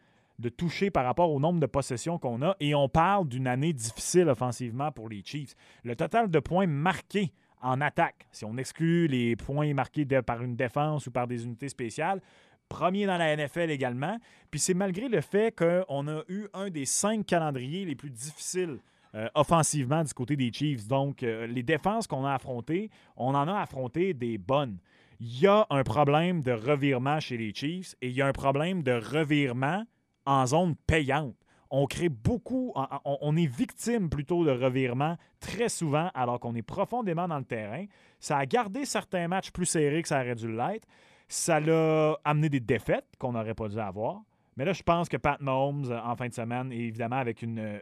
de 0.40 0.48
toucher 0.48 0.90
par 0.90 1.04
rapport 1.04 1.30
au 1.30 1.38
nombre 1.38 1.60
de 1.60 1.66
possessions 1.66 2.18
qu'on 2.18 2.42
a. 2.42 2.56
Et 2.58 2.74
on 2.74 2.88
parle 2.88 3.28
d'une 3.28 3.46
année 3.46 3.72
difficile 3.72 4.28
offensivement 4.28 4.90
pour 4.90 5.08
les 5.08 5.22
Chiefs. 5.24 5.54
Le 5.84 5.94
total 5.94 6.32
de 6.32 6.38
points 6.40 6.66
marqués 6.66 7.32
en 7.62 7.80
attaque, 7.80 8.26
si 8.32 8.44
on 8.44 8.56
exclut 8.56 9.06
les 9.06 9.36
points 9.36 9.72
marqués 9.72 10.04
par 10.22 10.42
une 10.42 10.56
défense 10.56 11.06
ou 11.06 11.12
par 11.12 11.28
des 11.28 11.44
unités 11.44 11.68
spéciales, 11.68 12.20
premier 12.68 13.06
dans 13.06 13.18
la 13.18 13.36
NFL 13.36 13.70
également. 13.70 14.18
Puis 14.50 14.58
c'est 14.58 14.74
malgré 14.74 15.08
le 15.08 15.20
fait 15.20 15.56
qu'on 15.56 16.08
a 16.08 16.22
eu 16.28 16.48
un 16.54 16.70
des 16.70 16.86
cinq 16.86 17.24
calendriers 17.24 17.84
les 17.84 17.94
plus 17.94 18.10
difficiles 18.10 18.80
euh, 19.16 19.28
offensivement 19.34 20.04
du 20.04 20.12
côté 20.12 20.36
des 20.36 20.52
Chiefs. 20.52 20.86
Donc, 20.86 21.22
euh, 21.22 21.46
les 21.46 21.62
défenses 21.62 22.06
qu'on 22.06 22.26
a 22.26 22.34
affrontées, 22.34 22.90
on 23.16 23.34
en 23.34 23.48
a 23.48 23.60
affronté 23.60 24.12
des 24.12 24.36
bonnes. 24.36 24.76
Il 25.20 25.40
y 25.40 25.46
a 25.46 25.66
un 25.70 25.82
problème 25.84 26.42
de 26.42 26.52
revirement 26.52 27.18
chez 27.18 27.38
les 27.38 27.54
Chiefs 27.54 27.94
et 28.02 28.08
il 28.08 28.14
y 28.14 28.20
a 28.20 28.26
un 28.26 28.32
problème 28.32 28.82
de 28.82 28.92
revirement 28.92 29.86
en 30.26 30.44
zone 30.44 30.74
payante. 30.86 31.34
On 31.70 31.86
crée 31.86 32.10
beaucoup, 32.10 32.74
on, 33.06 33.36
est 33.36 33.46
victime 33.46 34.10
plutôt 34.10 34.44
de 34.44 34.50
revirements 34.50 35.16
très 35.40 35.70
souvent 35.70 36.10
alors 36.14 36.38
qu'on 36.38 36.54
est 36.54 36.62
profondément 36.62 37.26
dans 37.26 37.38
le 37.38 37.44
terrain. 37.44 37.86
Ça 38.20 38.36
a 38.36 38.44
gardé 38.44 38.84
certains 38.84 39.28
matchs 39.28 39.50
plus 39.50 39.64
serrés 39.64 40.02
que 40.02 40.08
ça 40.08 40.20
aurait 40.20 40.34
dû 40.34 40.54
l'être. 40.54 40.86
Ça 41.26 41.58
l'a 41.58 42.18
amené 42.22 42.50
des 42.50 42.60
défaites 42.60 43.06
qu'on 43.18 43.32
n'aurait 43.32 43.54
pas 43.54 43.68
dû 43.68 43.78
avoir. 43.78 44.20
Mais 44.56 44.64
là, 44.64 44.72
je 44.72 44.82
pense 44.82 45.08
que 45.08 45.16
Pat 45.16 45.40
Mahomes, 45.40 45.90
en 46.04 46.16
fin 46.16 46.28
de 46.28 46.34
semaine, 46.34 46.70
évidemment 46.70 47.16
avec 47.16 47.42
une, 47.42 47.80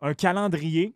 un 0.00 0.14
calendrier 0.14 0.94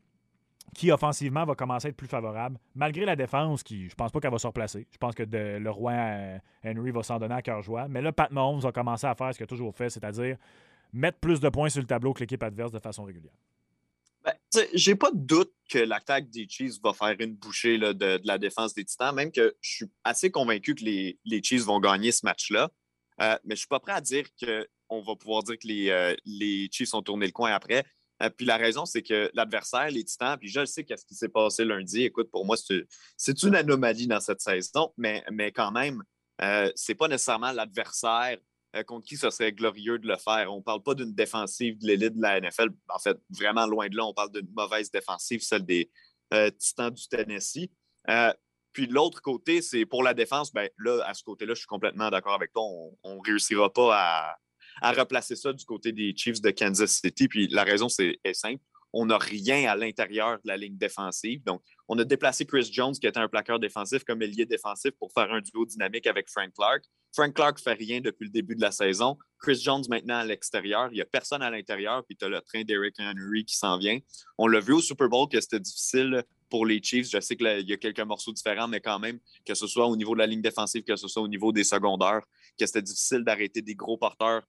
qui 0.75 0.91
offensivement 0.91 1.45
va 1.45 1.55
commencer 1.55 1.87
à 1.87 1.91
être 1.91 1.97
plus 1.97 2.09
favorable, 2.09 2.59
malgré 2.75 3.05
la 3.05 3.17
défense 3.17 3.63
qui, 3.63 3.89
je 3.89 3.95
pense 3.95 4.11
pas 4.11 4.21
qu'elle 4.21 4.33
va 4.33 4.39
se 4.39 4.47
replacer. 4.47 4.87
Je 4.91 4.99
pense 4.99 5.15
que 5.15 5.23
le 5.23 5.71
roi 5.71 5.93
euh, 5.93 6.39
Henry 6.65 6.91
va 6.91 7.03
s'en 7.03 7.19
donner 7.19 7.35
à 7.35 7.43
cœur 7.43 7.63
joie. 7.63 7.87
Mais 7.89 8.03
là, 8.03 8.13
Pat 8.13 8.31
Mahomes 8.31 8.61
va 8.61 8.73
commencer 8.73 9.07
à 9.07 9.15
faire 9.15 9.33
ce 9.33 9.39
qu'il 9.39 9.45
a 9.45 9.47
toujours 9.47 9.75
fait, 9.75 9.89
c'est-à-dire 9.89 10.37
mettre 10.93 11.19
plus 11.19 11.41
de 11.41 11.49
points 11.49 11.69
sur 11.69 11.81
le 11.81 11.87
tableau 11.87 12.13
que 12.13 12.21
l'équipe 12.21 12.43
adverse 12.43 12.73
de 12.73 12.79
façon 12.79 13.05
régulière. 13.05 13.33
Ben, 14.25 14.35
J'ai 14.73 14.95
pas 14.95 15.11
de 15.11 15.19
doute 15.19 15.53
que 15.69 15.79
l'attaque 15.79 16.31
des 16.31 16.49
Chiefs 16.49 16.81
va 16.83 16.93
faire 16.93 17.15
une 17.19 17.35
bouchée 17.35 17.79
de, 17.79 18.21
la 18.25 18.39
défense 18.39 18.75
des 18.75 18.85
Titans, 18.85 19.15
même 19.15 19.31
que 19.31 19.55
je 19.61 19.71
suis 19.71 19.87
assez 20.03 20.31
convaincu 20.31 20.75
que 20.75 20.85
les, 20.85 21.43
Chiefs 21.43 21.65
vont 21.65 21.79
gagner 21.79 22.11
ce 22.11 22.25
match-là. 22.25 22.71
Euh, 23.21 23.37
mais 23.45 23.55
je 23.55 23.61
suis 23.61 23.69
pas 23.69 23.81
prêt 23.81 23.93
à 23.93 24.01
dire 24.01 24.25
qu'on 24.41 25.03
va 25.03 25.15
pouvoir 25.15 25.43
dire 25.45 25.57
que 25.57 25.69
les, 25.69 25.91
euh, 25.91 26.17
les 26.25 26.69
Chiefs 26.73 26.95
ont 26.95 27.03
tourné 27.03 27.27
le 27.27 27.33
coin 27.33 27.53
après. 27.53 27.85
Euh, 28.23 28.31
puis 28.31 28.47
la 28.47 28.57
raison, 28.57 28.87
c'est 28.87 29.03
que 29.03 29.31
l'adversaire, 29.35 29.91
les 29.91 30.05
Titans, 30.05 30.39
puis 30.39 30.49
je 30.49 30.65
sais 30.65 30.85
qu'est-ce 30.85 31.05
qui 31.05 31.15
s'est 31.15 31.29
passé 31.29 31.65
lundi. 31.65 32.05
Écoute, 32.05 32.31
pour 32.31 32.45
moi, 32.45 32.57
c'est 33.17 33.43
une 33.43 33.55
anomalie 33.55 34.07
dans 34.07 34.21
cette 34.21 34.41
saison, 34.41 34.93
mais, 34.97 35.25
mais 35.33 35.53
quand 35.53 35.73
même, 35.73 36.03
euh, 36.43 36.71
c'est 36.75 36.95
pas 36.95 37.09
nécessairement 37.09 37.53
l'adversaire 37.53 38.39
euh, 38.77 38.83
contre 38.83 39.07
qui 39.07 39.17
ce 39.17 39.31
serait 39.31 39.53
glorieux 39.53 39.99
de 39.99 40.07
le 40.07 40.17
faire. 40.17 40.53
On 40.53 40.63
parle 40.63 40.83
pas 40.83 40.95
d'une 40.95 41.13
défensive 41.13 41.79
de 41.79 41.87
l'élite 41.87 42.17
de 42.17 42.23
la 42.23 42.41
NFL. 42.41 42.69
En 42.89 42.99
fait, 42.99 43.17
vraiment 43.31 43.67
loin 43.67 43.89
de 43.89 43.97
là, 43.97 44.05
on 44.05 44.15
parle 44.15 44.33
d'une 44.33 44.51
mauvaise 44.55 44.91
défensive, 44.91 45.41
celle 45.43 45.65
des 45.65 45.91
Titans 46.59 46.91
du 46.91 47.07
Tennessee. 47.07 47.71
puis 48.73 48.87
l'autre 48.89 49.23
côté, 49.23 49.63
c'est 49.63 49.87
pour 49.87 50.03
la 50.03 50.15
défense, 50.15 50.53
ben 50.53 50.69
là, 50.79 51.05
à 51.07 51.15
ce 51.15 51.23
côté-là, 51.23 51.55
je 51.55 51.61
suis 51.61 51.69
complètement 51.69 52.11
d'accord 52.11 52.35
avec 52.35 52.53
toi. 52.53 52.63
On 53.05 53.15
ne 53.17 53.21
réussira 53.25 53.73
pas 53.73 53.97
à, 53.97 54.37
à 54.81 54.93
replacer 54.93 55.37
ça 55.37 55.53
du 55.53 55.65
côté 55.65 55.93
des 55.93 56.15
Chiefs 56.17 56.41
de 56.41 56.51
Kansas 56.51 57.01
City. 57.01 57.29
Puis 57.29 57.49
la 57.49 57.65
raison 57.65 57.89
c'est, 57.89 58.19
est 58.25 58.35
simple. 58.35 58.63
On 58.97 59.07
n'a 59.07 59.19
rien 59.19 59.69
à 59.69 59.75
l'intérieur 59.75 60.37
de 60.37 60.49
la 60.49 60.57
ligne 60.57 60.77
défensive. 60.77 61.43
Donc, 61.43 61.63
on 61.89 61.99
a 61.99 62.05
déplacé 62.05 62.47
Chris 62.47 62.71
Jones, 62.73 62.95
qui 62.95 63.09
était 63.09 63.19
un 63.19 63.29
plaqueur 63.29 63.59
défensif, 63.59 64.05
comme 64.05 64.23
ailier 64.23 64.47
défensif 64.47 64.93
pour 65.01 65.13
faire 65.13 65.33
un 65.33 65.41
duo 65.41 65.67
dynamique 65.67 66.07
avec 66.07 66.31
Frank 66.31 66.53
Clark. 66.55 66.85
Frank 67.13 67.35
Clark 67.35 67.61
fait 67.61 67.75
rien 67.75 68.01
depuis 68.01 68.27
le 68.27 68.31
début 68.31 68.55
de 68.55 68.61
la 68.61 68.71
saison. 68.71 69.19
Chris 69.41 69.61
Jones 69.63 69.83
maintenant 69.89 70.19
à 70.19 70.25
l'extérieur. 70.25 70.89
Il 70.93 70.95
n'y 70.95 71.01
a 71.01 71.07
personne 71.07 71.43
à 71.43 71.51
l'intérieur. 71.51 72.05
Puis 72.07 72.17
tu 72.17 72.25
as 72.25 72.29
le 72.29 72.41
train 72.41 72.63
d'Eric 72.63 72.95
Henry 73.01 73.45
qui 73.45 73.57
s'en 73.57 73.79
vient. 73.79 73.99
On 74.39 74.47
l'a 74.47 74.61
vu 74.61 74.75
au 74.75 74.81
Super 74.81 75.09
Bowl 75.09 75.29
que 75.29 75.41
c'était 75.41 75.61
difficile 75.61 76.23
pour 76.49 76.65
les 76.65 76.81
Chiefs. 76.81 77.11
Je 77.11 77.21
sais 77.21 77.37
qu'il 77.37 77.69
y 77.69 77.73
a 77.73 77.77
quelques 77.77 78.01
morceaux 78.01 78.33
différents, 78.33 78.69
mais 78.69 78.81
quand 78.81 79.01
même, 79.01 79.19
que 79.45 79.55
ce 79.55 79.67
soit 79.67 79.87
au 79.87 79.97
niveau 79.97 80.15
de 80.15 80.21
la 80.21 80.27
ligne 80.27 80.43
défensive, 80.43 80.85
que 80.85 80.95
ce 80.95 81.09
soit 81.09 81.23
au 81.23 81.29
niveau 81.29 81.51
des 81.51 81.65
secondaires, 81.65 82.23
que 82.59 82.65
c'était 82.65 82.83
difficile 82.83 83.25
d'arrêter 83.25 83.61
des 83.61 83.75
gros 83.75 83.99
porteurs 83.99 84.43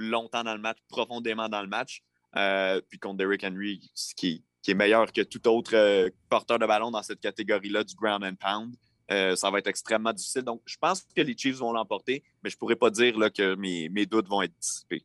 longtemps 0.00 0.44
dans 0.44 0.54
le 0.54 0.60
match, 0.60 0.78
profondément 0.88 1.48
dans 1.48 1.62
le 1.62 1.68
match. 1.68 2.02
Euh, 2.36 2.80
puis 2.88 2.98
contre 2.98 3.16
Derrick 3.16 3.42
Henry, 3.44 3.80
qui, 4.16 4.44
qui, 4.62 4.70
est 4.70 4.74
meilleur 4.74 5.12
que 5.12 5.22
tout 5.22 5.46
autre 5.48 5.74
euh, 5.74 6.08
porteur 6.28 6.58
de 6.58 6.66
ballon 6.66 6.90
dans 6.90 7.02
cette 7.02 7.20
catégorie-là 7.20 7.82
du 7.82 7.94
ground 7.94 8.22
and 8.24 8.36
pound. 8.36 8.76
Euh, 9.10 9.34
ça 9.34 9.50
va 9.50 9.58
être 9.58 9.66
extrêmement 9.66 10.12
difficile. 10.12 10.42
Donc, 10.42 10.62
je 10.64 10.76
pense 10.78 11.02
que 11.02 11.20
les 11.22 11.36
Chiefs 11.36 11.56
vont 11.56 11.72
l'emporter, 11.72 12.22
mais 12.42 12.50
je 12.50 12.54
ne 12.54 12.58
pourrais 12.58 12.76
pas 12.76 12.90
dire 12.90 13.18
là, 13.18 13.30
que 13.30 13.56
mes, 13.56 13.88
mes 13.88 14.06
doutes 14.06 14.28
vont 14.28 14.42
être 14.42 14.56
dissipés. 14.60 15.04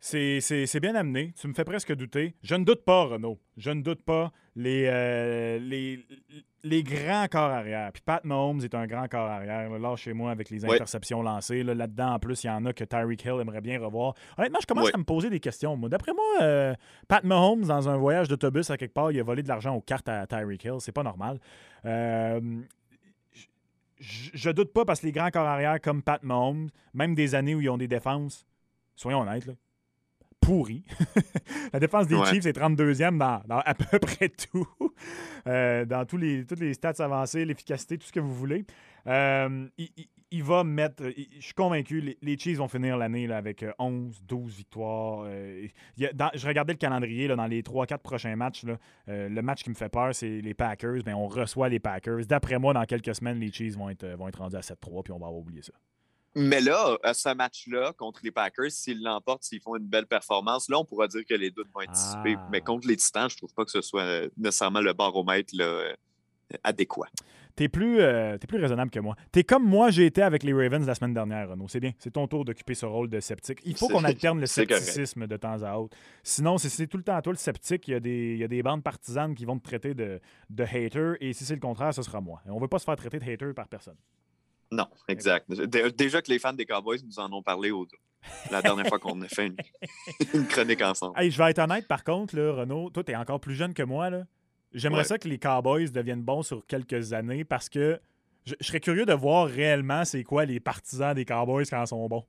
C'est 0.00 0.80
bien 0.80 0.94
amené. 0.94 1.32
Tu 1.40 1.48
me 1.48 1.54
fais 1.54 1.64
presque 1.64 1.92
douter. 1.94 2.34
Je 2.42 2.54
ne 2.54 2.64
doute 2.64 2.84
pas, 2.84 3.04
Renaud. 3.04 3.38
Je 3.56 3.70
ne 3.70 3.82
doute 3.82 4.02
pas. 4.02 4.32
Les, 4.54 4.86
euh, 4.86 5.58
les, 5.58 6.04
les, 6.64 6.82
grands 6.82 7.26
corps 7.30 7.50
arrière. 7.50 7.92
Puis 7.92 8.02
Pat 8.04 8.24
Mahomes 8.24 8.60
est 8.62 8.74
un 8.74 8.86
grand 8.86 9.06
corps 9.08 9.28
arrière. 9.28 9.70
Là, 9.70 9.96
chez 9.96 10.12
moi, 10.12 10.30
avec 10.30 10.50
les 10.50 10.64
interceptions 10.64 11.22
lancées. 11.22 11.62
Là-dedans, 11.62 12.14
en 12.14 12.18
plus, 12.18 12.42
il 12.44 12.48
y 12.48 12.50
en 12.50 12.64
a 12.66 12.72
que 12.72 12.84
Tyreek 12.84 13.24
Hill 13.24 13.40
aimerait 13.40 13.60
bien 13.60 13.80
revoir. 13.80 14.14
Honnêtement, 14.36 14.58
je 14.60 14.66
commence 14.66 14.92
à 14.92 14.98
me 14.98 15.04
poser 15.04 15.30
des 15.30 15.40
questions. 15.40 15.76
D'après 15.76 16.12
moi, 16.12 16.42
euh, 16.42 16.74
Pat 17.06 17.22
Mahomes, 17.22 17.64
dans 17.64 17.88
un 17.88 17.96
voyage 17.96 18.28
d'autobus 18.28 18.70
à 18.70 18.76
quelque 18.76 18.94
part, 18.94 19.12
il 19.12 19.20
a 19.20 19.22
volé 19.22 19.42
de 19.42 19.48
l'argent 19.48 19.74
aux 19.74 19.80
cartes 19.80 20.08
à 20.08 20.26
Tyreek 20.26 20.64
Hill. 20.64 20.76
C'est 20.80 20.92
pas 20.92 21.04
normal. 21.04 21.38
Euh, 21.84 22.40
je, 24.00 24.48
ne 24.48 24.52
doute 24.52 24.72
pas 24.72 24.84
parce 24.84 25.00
que 25.00 25.06
les 25.06 25.12
grands 25.12 25.30
corps 25.30 25.46
arrière 25.46 25.80
comme 25.80 26.02
Pat 26.02 26.22
Mahomes, 26.22 26.70
même 26.94 27.14
des 27.14 27.34
années 27.34 27.54
où 27.54 27.60
ils 27.60 27.70
ont 27.70 27.78
des 27.78 27.88
défenses, 27.88 28.46
soyons 28.96 29.20
honnêtes, 29.20 29.46
là, 29.46 29.54
la 31.72 31.80
défense 31.80 32.06
des 32.06 32.16
Chiefs 32.26 32.46
est 32.46 32.56
32e 32.58 33.18
dans, 33.18 33.58
à 33.60 33.74
peu 33.74 33.98
près 34.00 34.28
tout. 34.28 34.66
Euh, 35.46 35.84
dans 35.84 36.04
tous 36.04 36.16
les, 36.16 36.44
toutes 36.44 36.60
les 36.60 36.74
stats 36.74 36.94
avancées, 37.04 37.44
l'efficacité, 37.44 37.98
tout 37.98 38.06
ce 38.06 38.12
que 38.12 38.20
vous 38.20 38.34
voulez. 38.34 38.64
Euh, 39.06 39.66
il 40.30 40.42
va 40.44 40.62
mettre. 40.62 41.04
Je 41.16 41.40
suis 41.42 41.54
convaincu, 41.54 42.00
les, 42.02 42.18
les 42.20 42.36
Chiefs 42.38 42.58
vont 42.58 42.68
finir 42.68 42.98
l'année 42.98 43.26
là, 43.26 43.38
avec 43.38 43.62
euh, 43.62 43.72
11, 43.78 44.22
12 44.28 44.56
victoires. 44.56 45.22
Euh, 45.24 45.66
il 45.96 46.02
y 46.02 46.06
a- 46.06 46.12
dans- 46.12 46.30
je 46.34 46.46
regardais 46.46 46.74
le 46.74 46.78
calendrier 46.78 47.28
là, 47.28 47.36
dans 47.36 47.46
les 47.46 47.62
3-4 47.62 47.98
prochains 47.98 48.36
matchs. 48.36 48.64
là, 48.64 48.76
le 49.06 49.40
match 49.40 49.62
qui 49.62 49.70
me 49.70 49.74
fait 49.74 49.88
peur, 49.88 50.14
c'est 50.14 50.40
les 50.42 50.52
Packers. 50.54 51.02
Ben, 51.04 51.14
on 51.14 51.28
reçoit 51.28 51.70
les 51.70 51.78
Packers. 51.80 52.26
D'après 52.26 52.58
moi, 52.58 52.74
dans 52.74 52.84
quelques 52.84 53.14
semaines, 53.14 53.38
les 53.38 53.50
Chiefs 53.50 53.76
vont 53.76 53.88
être, 53.88 54.06
vont 54.18 54.28
être 54.28 54.38
rendus 54.40 54.56
à 54.56 54.60
7-3 54.60 55.02
puis 55.02 55.12
on 55.12 55.18
va 55.18 55.26
avoir 55.28 55.34
oublié 55.40 55.62
ça. 55.62 55.72
Mais 56.34 56.60
là, 56.60 56.96
à 57.02 57.14
ce 57.14 57.34
match-là, 57.34 57.92
contre 57.96 58.20
les 58.22 58.30
Packers, 58.30 58.70
s'ils 58.70 59.02
l'emportent, 59.02 59.42
s'ils 59.42 59.60
font 59.60 59.76
une 59.76 59.86
belle 59.86 60.06
performance, 60.06 60.68
là, 60.68 60.78
on 60.78 60.84
pourra 60.84 61.08
dire 61.08 61.22
que 61.28 61.34
les 61.34 61.50
doutes 61.50 61.68
vont 61.74 61.80
être 61.80 61.92
dissipés. 61.92 62.36
Ah. 62.38 62.48
Mais 62.52 62.60
contre 62.60 62.86
les 62.86 62.96
Titans, 62.96 63.28
je 63.28 63.36
trouve 63.36 63.52
pas 63.54 63.64
que 63.64 63.70
ce 63.70 63.80
soit 63.80 64.02
euh, 64.02 64.28
nécessairement 64.36 64.80
le 64.80 64.92
baromètre 64.92 65.54
là, 65.54 65.64
euh, 65.64 65.94
adéquat. 66.62 67.08
T'es 67.56 67.68
plus, 67.68 68.00
euh, 68.00 68.38
t'es 68.38 68.46
plus 68.46 68.60
raisonnable 68.60 68.88
que 68.88 69.00
moi. 69.00 69.16
T'es 69.32 69.42
comme 69.42 69.64
moi, 69.64 69.90
j'ai 69.90 70.06
été 70.06 70.22
avec 70.22 70.44
les 70.44 70.52
Ravens 70.52 70.86
la 70.86 70.94
semaine 70.94 71.12
dernière, 71.12 71.48
Renaud. 71.48 71.66
C'est 71.66 71.80
bien. 71.80 71.90
C'est 71.98 72.12
ton 72.12 72.28
tour 72.28 72.44
d'occuper 72.44 72.74
ce 72.74 72.86
rôle 72.86 73.10
de 73.10 73.18
sceptique. 73.18 73.58
Il 73.64 73.76
faut 73.76 73.88
qu'on 73.88 74.04
alterne 74.04 74.38
le 74.38 74.46
scepticisme 74.46 75.26
de 75.26 75.36
temps 75.36 75.60
à 75.64 75.76
autre. 75.76 75.96
Sinon, 76.22 76.56
si 76.58 76.70
c'est 76.70 76.86
tout 76.86 76.98
le 76.98 77.02
temps 77.02 77.20
toi 77.20 77.32
le 77.32 77.36
sceptique, 77.36 77.88
il 77.88 77.90
y, 77.90 77.94
a 77.94 78.00
des, 78.00 78.34
il 78.34 78.38
y 78.38 78.44
a 78.44 78.48
des 78.48 78.62
bandes 78.62 78.84
partisanes 78.84 79.34
qui 79.34 79.44
vont 79.44 79.58
te 79.58 79.64
traiter 79.64 79.94
de, 79.94 80.20
de 80.50 80.62
hater. 80.62 81.14
Et 81.20 81.32
si 81.32 81.44
c'est 81.44 81.54
le 81.54 81.60
contraire, 81.60 81.92
ce 81.92 82.02
sera 82.02 82.20
moi. 82.20 82.40
On 82.46 82.60
veut 82.60 82.68
pas 82.68 82.78
se 82.78 82.84
faire 82.84 82.94
traiter 82.94 83.18
de 83.18 83.24
hater 83.24 83.52
par 83.54 83.66
personne. 83.66 83.96
Non, 84.70 84.86
exact. 85.08 85.50
Dé- 85.50 85.90
Déjà 85.92 86.20
que 86.22 86.30
les 86.30 86.38
fans 86.38 86.52
des 86.52 86.66
Cowboys 86.66 86.98
nous 87.04 87.18
en 87.18 87.32
ont 87.32 87.42
parlé 87.42 87.70
au 87.70 87.86
la 88.50 88.60
dernière 88.60 88.86
fois 88.88 88.98
qu'on 88.98 89.20
a 89.22 89.28
fait 89.28 89.46
une, 89.46 89.56
une 90.34 90.46
chronique 90.46 90.82
ensemble. 90.82 91.18
Hey, 91.18 91.30
je 91.30 91.38
vais 91.42 91.50
être 91.50 91.60
honnête, 91.60 91.86
par 91.86 92.04
contre, 92.04 92.36
là, 92.36 92.52
Renaud, 92.52 92.90
toi, 92.90 93.02
t'es 93.04 93.14
encore 93.16 93.40
plus 93.40 93.54
jeune 93.54 93.72
que 93.72 93.82
moi. 93.82 94.10
J'aimerais 94.74 95.00
Ouais. 95.00 95.04
ça 95.04 95.18
que 95.18 95.28
les 95.28 95.38
Cowboys 95.38 95.90
deviennent 95.90 96.22
bons 96.22 96.42
sur 96.42 96.66
quelques 96.66 97.12
années 97.14 97.44
parce 97.44 97.68
que 97.70 97.98
je, 98.44 98.54
je 98.60 98.66
serais 98.66 98.80
curieux 98.80 99.06
de 99.06 99.14
voir 99.14 99.46
réellement 99.46 100.04
c'est 100.04 100.24
quoi 100.24 100.44
les 100.44 100.60
partisans 100.60 101.14
des 101.14 101.24
Cowboys 101.24 101.64
quand 101.66 101.82
ils 101.82 101.86
sont 101.86 102.06
bons. 102.08 102.24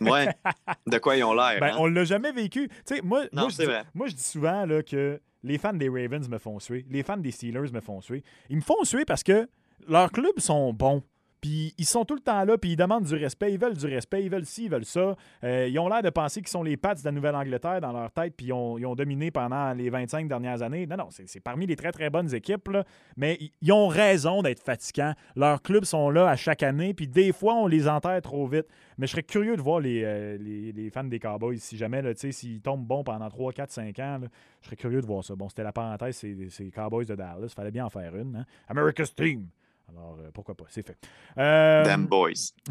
Ouais. 0.00 0.28
De 0.86 0.98
quoi 0.98 1.16
ils 1.16 1.24
ont 1.24 1.32
l'air. 1.34 1.58
Ben, 1.58 1.72
hein? 1.72 1.76
on 1.78 1.86
l'a 1.86 2.04
jamais 2.04 2.32
vécu. 2.32 2.68
Tu 2.68 2.96
sais, 2.96 3.02
moi, 3.02 3.22
Non, 3.32 3.42
moi, 3.42 3.48
je 3.50 3.56
dis, 3.56 3.64
vrai. 3.64 3.84
moi, 3.94 4.06
je 4.08 4.14
dis 4.14 4.22
souvent 4.22 4.64
là, 4.66 4.82
que 4.82 5.20
les 5.42 5.58
fans 5.58 5.72
des 5.72 5.88
Ravens 5.88 6.28
me 6.28 6.38
font 6.38 6.58
suer, 6.60 6.84
les 6.90 7.02
fans 7.02 7.16
des 7.16 7.30
Steelers 7.30 7.72
me 7.72 7.80
font 7.80 8.00
suer. 8.00 8.22
Ils 8.50 8.56
me 8.56 8.62
font 8.62 8.84
suer 8.84 9.04
parce 9.04 9.22
que 9.22 9.48
leurs 9.88 10.10
clubs 10.12 10.38
sont 10.38 10.72
bons. 10.72 11.02
Puis 11.40 11.72
ils 11.78 11.86
sont 11.86 12.04
tout 12.04 12.14
le 12.14 12.20
temps 12.20 12.44
là, 12.44 12.58
puis 12.58 12.72
ils 12.72 12.76
demandent 12.76 13.04
du 13.04 13.14
respect, 13.14 13.50
ils 13.54 13.58
veulent 13.58 13.74
du 13.76 13.86
respect, 13.86 14.22
ils 14.22 14.28
veulent 14.30 14.44
ci, 14.44 14.64
ils 14.64 14.70
veulent 14.70 14.84
ça. 14.84 15.16
Euh, 15.42 15.68
ils 15.70 15.78
ont 15.78 15.88
l'air 15.88 16.02
de 16.02 16.10
penser 16.10 16.40
qu'ils 16.42 16.50
sont 16.50 16.62
les 16.62 16.76
Pats 16.76 16.94
de 16.94 17.00
la 17.02 17.12
Nouvelle-Angleterre 17.12 17.80
dans 17.80 17.92
leur 17.92 18.10
tête, 18.12 18.34
puis 18.36 18.48
ils 18.48 18.52
ont, 18.52 18.94
dominé 18.94 19.30
pendant 19.30 19.72
les 19.72 19.88
25 19.88 20.28
dernières 20.28 20.60
années. 20.60 20.86
Non, 20.86 20.98
non, 20.98 21.08
c'est 21.10 21.40
parmi 21.40 21.66
les 21.66 21.76
très, 21.76 21.92
très 21.92 22.10
bonnes 22.10 22.34
équipes, 22.34 22.68
mais 23.16 23.38
ils- 23.62 23.72
ont 23.72 23.88
raison 23.88 24.42
d'être 24.42 24.62
fatigants. 24.62 25.14
Leurs 25.34 25.62
clubs 25.62 25.84
sont 25.84 26.10
là 26.10 26.28
à 26.28 26.36
chaque 26.36 26.62
année, 26.62 26.92
puis 26.92 27.08
des 27.08 27.32
fois, 27.32 27.54
on 27.54 27.66
les 27.66 27.88
enterre 27.88 28.20
trop 28.20 28.46
vite. 28.46 28.66
Mais 28.98 29.06
je 29.06 29.12
serais 29.12 29.22
curieux 29.22 29.56
de 29.56 29.62
voir 29.62 29.80
les, 29.80 30.02
euh, 30.04 30.36
les, 30.36 30.90
fans 30.90 31.04
des 31.04 31.20
Cowboys, 31.20 31.56
si 31.58 31.78
jamais, 31.78 32.02
s'ils 32.16 32.60
tombent 32.60 32.84
bons 32.86 33.02
pendant 33.02 33.30
3, 33.30 33.54
4, 33.54 33.70
5 33.70 33.98
ans, 34.00 34.18
je 34.60 34.66
serais 34.66 34.76
curieux 34.76 35.00
de 35.00 35.06
voir 35.06 35.24
ça. 35.24 35.34
Bon, 35.36 35.48
c'était 35.48 35.62
la 35.62 35.72
parenthèse, 35.72 36.16
c'est 36.16 36.62
les 36.64 36.70
Cowboys 36.70 37.06
de 37.06 37.14
Dallas, 37.14 37.54
fallait 37.56 37.70
bien 37.70 37.86
en 37.86 37.90
faire 37.90 38.14
une. 38.14 38.36
hein. 38.36 38.44
America's 38.68 39.14
Team! 39.14 39.46
Alors, 39.90 40.16
euh, 40.20 40.30
pourquoi 40.32 40.54
pas, 40.54 40.64
c'est 40.68 40.86
fait. 40.86 40.96
Euh, 41.38 41.84
Damn 41.84 42.06
boys. 42.06 42.52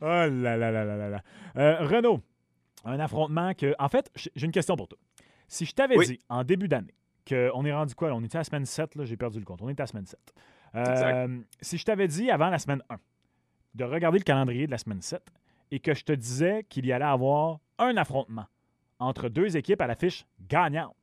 oh 0.00 0.04
là 0.06 0.28
là 0.28 0.56
là 0.56 0.84
là 0.84 0.96
là 0.96 1.08
là. 1.08 1.22
Euh, 1.56 1.86
Renaud, 1.86 2.20
un 2.84 2.98
affrontement 3.00 3.54
que. 3.54 3.74
En 3.78 3.88
fait, 3.88 4.10
j'ai 4.14 4.46
une 4.46 4.52
question 4.52 4.76
pour 4.76 4.88
toi. 4.88 4.98
Si 5.48 5.66
je 5.66 5.74
t'avais 5.74 5.96
Oui. 5.96 6.06
dit 6.06 6.18
en 6.28 6.44
début 6.44 6.68
d'année 6.68 6.94
qu'on 7.28 7.64
est 7.64 7.72
rendu 7.72 7.94
quoi? 7.94 8.08
là? 8.08 8.14
On 8.14 8.22
était 8.22 8.36
à 8.36 8.40
la 8.40 8.44
semaine 8.44 8.64
7, 8.66 8.94
là, 8.96 9.04
j'ai 9.04 9.16
perdu 9.16 9.38
le 9.38 9.44
compte. 9.44 9.60
On 9.62 9.68
est 9.68 9.78
à 9.78 9.82
la 9.82 9.86
semaine 9.86 10.06
7. 10.06 10.18
Euh, 10.76 11.40
si 11.60 11.78
je 11.78 11.84
t'avais 11.84 12.06
dit 12.08 12.30
avant 12.30 12.48
la 12.48 12.58
semaine 12.58 12.82
1 12.90 12.96
de 13.74 13.84
regarder 13.84 14.18
le 14.18 14.24
calendrier 14.24 14.66
de 14.66 14.70
la 14.70 14.78
semaine 14.78 15.02
7 15.02 15.22
et 15.72 15.80
que 15.80 15.94
je 15.94 16.04
te 16.04 16.12
disais 16.12 16.64
qu'il 16.68 16.86
y 16.86 16.92
allait 16.92 17.04
avoir 17.04 17.58
un 17.78 17.96
affrontement 17.96 18.46
entre 19.00 19.28
deux 19.28 19.56
équipes 19.56 19.80
à 19.80 19.86
l'affiche 19.86 20.26
gagnante, 20.48 20.94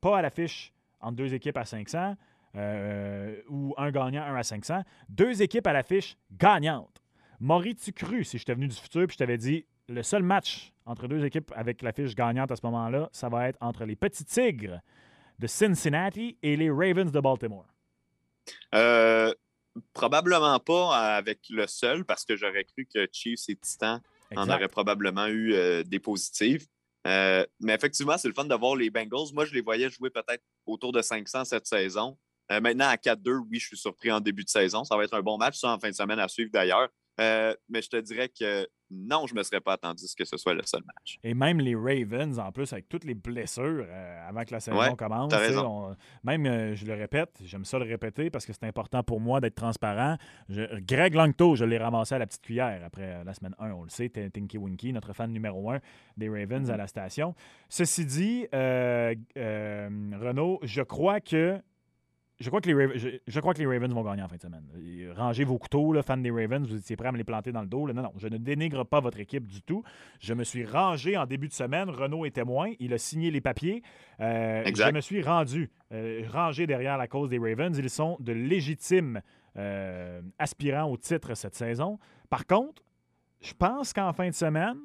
pas 0.00 0.18
à 0.18 0.22
l'affiche 0.22 0.72
entre 1.00 1.16
deux 1.16 1.32
équipes 1.34 1.56
à 1.56 1.64
500 1.64 2.16
euh, 2.56 3.36
ou 3.48 3.74
un 3.76 3.90
gagnant, 3.90 4.22
un 4.22 4.36
à 4.36 4.42
500, 4.42 4.82
deux 5.08 5.42
équipes 5.42 5.66
à 5.66 5.72
l'affiche 5.72 6.16
gagnante. 6.32 7.02
M'aurais-tu 7.40 7.92
cru 7.92 8.24
si 8.24 8.38
j'étais 8.38 8.54
venu 8.54 8.68
du 8.68 8.76
futur 8.76 9.06
puis 9.06 9.14
je 9.14 9.18
t'avais 9.18 9.38
dit 9.38 9.66
le 9.88 10.02
seul 10.02 10.22
match 10.22 10.72
entre 10.86 11.08
deux 11.08 11.24
équipes 11.24 11.52
avec 11.54 11.82
l'affiche 11.82 12.14
gagnante 12.14 12.50
à 12.50 12.56
ce 12.56 12.64
moment-là, 12.64 13.08
ça 13.12 13.28
va 13.28 13.48
être 13.48 13.58
entre 13.60 13.84
les 13.84 13.96
Petits 13.96 14.24
Tigres 14.24 14.80
de 15.38 15.46
Cincinnati 15.46 16.38
et 16.42 16.56
les 16.56 16.70
Ravens 16.70 17.10
de 17.10 17.20
Baltimore? 17.20 17.66
Euh, 18.74 19.32
probablement 19.92 20.58
pas 20.60 21.16
avec 21.16 21.40
le 21.50 21.66
seul, 21.66 22.04
parce 22.04 22.24
que 22.24 22.36
j'aurais 22.36 22.64
cru 22.64 22.86
que 22.86 23.08
Chiefs 23.10 23.48
et 23.48 23.56
Titans 23.56 24.00
en 24.36 24.48
auraient 24.48 24.68
probablement 24.68 25.26
eu 25.26 25.54
euh, 25.54 25.82
des 25.82 25.98
positives. 25.98 26.66
Euh, 27.06 27.44
mais 27.60 27.74
effectivement, 27.74 28.16
c'est 28.16 28.28
le 28.28 28.34
fun 28.34 28.44
de 28.44 28.54
voir 28.54 28.76
les 28.76 28.90
Bengals. 28.90 29.32
Moi, 29.34 29.44
je 29.44 29.52
les 29.52 29.60
voyais 29.60 29.90
jouer 29.90 30.10
peut-être 30.10 30.42
autour 30.66 30.92
de 30.92 31.02
500 31.02 31.44
cette 31.44 31.66
saison. 31.66 32.16
Euh, 32.52 32.60
maintenant, 32.60 32.88
à 32.88 32.96
4-2, 32.96 33.38
oui, 33.50 33.58
je 33.58 33.66
suis 33.68 33.76
surpris 33.76 34.10
en 34.12 34.20
début 34.20 34.44
de 34.44 34.48
saison. 34.50 34.84
Ça 34.84 34.96
va 34.96 35.04
être 35.04 35.14
un 35.14 35.22
bon 35.22 35.38
match, 35.38 35.58
ça, 35.58 35.68
en 35.72 35.78
fin 35.78 35.88
de 35.90 35.94
semaine 35.94 36.18
à 36.18 36.28
suivre 36.28 36.50
d'ailleurs. 36.52 36.88
Euh, 37.20 37.54
mais 37.68 37.80
je 37.80 37.88
te 37.88 37.96
dirais 37.96 38.28
que 38.28 38.66
non, 38.90 39.26
je 39.28 39.34
ne 39.34 39.38
me 39.38 39.44
serais 39.44 39.60
pas 39.60 39.74
attendu 39.74 40.02
à 40.04 40.06
ce 40.08 40.16
que 40.16 40.24
ce 40.24 40.36
soit 40.36 40.52
le 40.52 40.62
seul 40.64 40.82
match. 40.84 41.16
Et 41.22 41.32
même 41.32 41.60
les 41.60 41.74
Ravens, 41.76 42.38
en 42.40 42.50
plus, 42.50 42.72
avec 42.72 42.88
toutes 42.88 43.04
les 43.04 43.14
blessures 43.14 43.86
euh, 43.88 44.28
avant 44.28 44.44
que 44.44 44.52
la 44.52 44.58
saison 44.60 44.78
Ouais, 44.78 44.94
commence. 44.96 45.32
on- 45.64 45.96
même, 46.24 46.44
euh, 46.46 46.74
je 46.74 46.84
le 46.84 46.94
répète, 46.94 47.30
j'aime 47.44 47.64
ça 47.64 47.78
le 47.78 47.84
répéter 47.86 48.30
parce 48.30 48.44
que 48.44 48.52
c'est 48.52 48.64
important 48.66 49.02
pour 49.04 49.20
moi 49.20 49.40
d'être 49.40 49.54
transparent. 49.54 50.16
Je- 50.48 50.80
Greg 50.80 51.14
Langto, 51.14 51.54
je 51.54 51.64
l'ai 51.64 51.78
ramassé 51.78 52.16
à 52.16 52.18
la 52.18 52.26
petite 52.26 52.42
cuillère 52.42 52.82
après 52.84 53.14
euh, 53.14 53.24
la 53.24 53.32
semaine 53.32 53.54
1, 53.60 53.70
on 53.70 53.84
le 53.84 53.90
sait, 53.90 54.08
Tinky 54.10 54.58
Winky, 54.58 54.92
notre 54.92 55.12
fan 55.12 55.30
numéro 55.32 55.70
1 55.70 55.78
des 56.16 56.28
Ravens 56.28 56.68
Mm-hmm. 56.68 56.72
à 56.72 56.76
la 56.76 56.86
station. 56.88 57.34
Ceci 57.68 58.04
dit, 58.06 58.46
Renaud, 59.36 60.58
je 60.62 60.82
crois 60.82 61.20
que 61.20 61.60
je 62.40 62.48
crois, 62.48 62.60
que 62.60 62.68
les 62.68 62.74
Ravens, 62.74 62.96
je, 62.96 63.08
je 63.26 63.40
crois 63.40 63.54
que 63.54 63.60
les 63.60 63.66
Ravens 63.66 63.92
vont 63.92 64.02
gagner 64.02 64.22
en 64.22 64.28
fin 64.28 64.36
de 64.36 64.40
semaine. 64.40 64.64
Et 64.84 65.10
Rangez 65.10 65.44
vos 65.44 65.58
couteaux, 65.58 65.92
là, 65.92 66.02
fans 66.02 66.16
des 66.16 66.30
Ravens, 66.30 66.66
vous 66.66 66.76
étiez 66.76 66.96
prêts 66.96 67.08
à 67.08 67.12
me 67.12 67.16
les 67.16 67.24
planter 67.24 67.52
dans 67.52 67.60
le 67.62 67.68
dos. 67.68 67.86
là. 67.86 67.92
Non, 67.92 68.02
non, 68.02 68.12
je 68.16 68.28
ne 68.28 68.38
dénigre 68.38 68.84
pas 68.84 69.00
votre 69.00 69.20
équipe 69.20 69.46
du 69.46 69.62
tout. 69.62 69.84
Je 70.20 70.34
me 70.34 70.42
suis 70.44 70.64
rangé 70.64 71.16
en 71.16 71.26
début 71.26 71.48
de 71.48 71.52
semaine. 71.52 71.88
Renault 71.88 72.24
est 72.24 72.32
témoin. 72.32 72.72
Il 72.80 72.92
a 72.92 72.98
signé 72.98 73.30
les 73.30 73.40
papiers. 73.40 73.82
Euh, 74.20 74.64
Exact. 74.64 74.88
Je 74.88 74.94
me 74.94 75.00
suis 75.00 75.22
rendu, 75.22 75.70
euh, 75.92 76.22
rangé 76.32 76.66
derrière 76.66 76.98
la 76.98 77.06
cause 77.06 77.28
des 77.30 77.38
Ravens. 77.38 77.76
Ils 77.78 77.90
sont 77.90 78.16
de 78.20 78.32
légitimes 78.32 79.20
euh, 79.56 80.20
aspirants 80.38 80.90
au 80.90 80.96
titre 80.96 81.34
cette 81.34 81.54
saison. 81.54 81.98
Par 82.30 82.46
contre, 82.46 82.82
je 83.40 83.52
pense 83.54 83.92
qu'en 83.92 84.12
fin 84.12 84.28
de 84.28 84.34
semaine, 84.34 84.78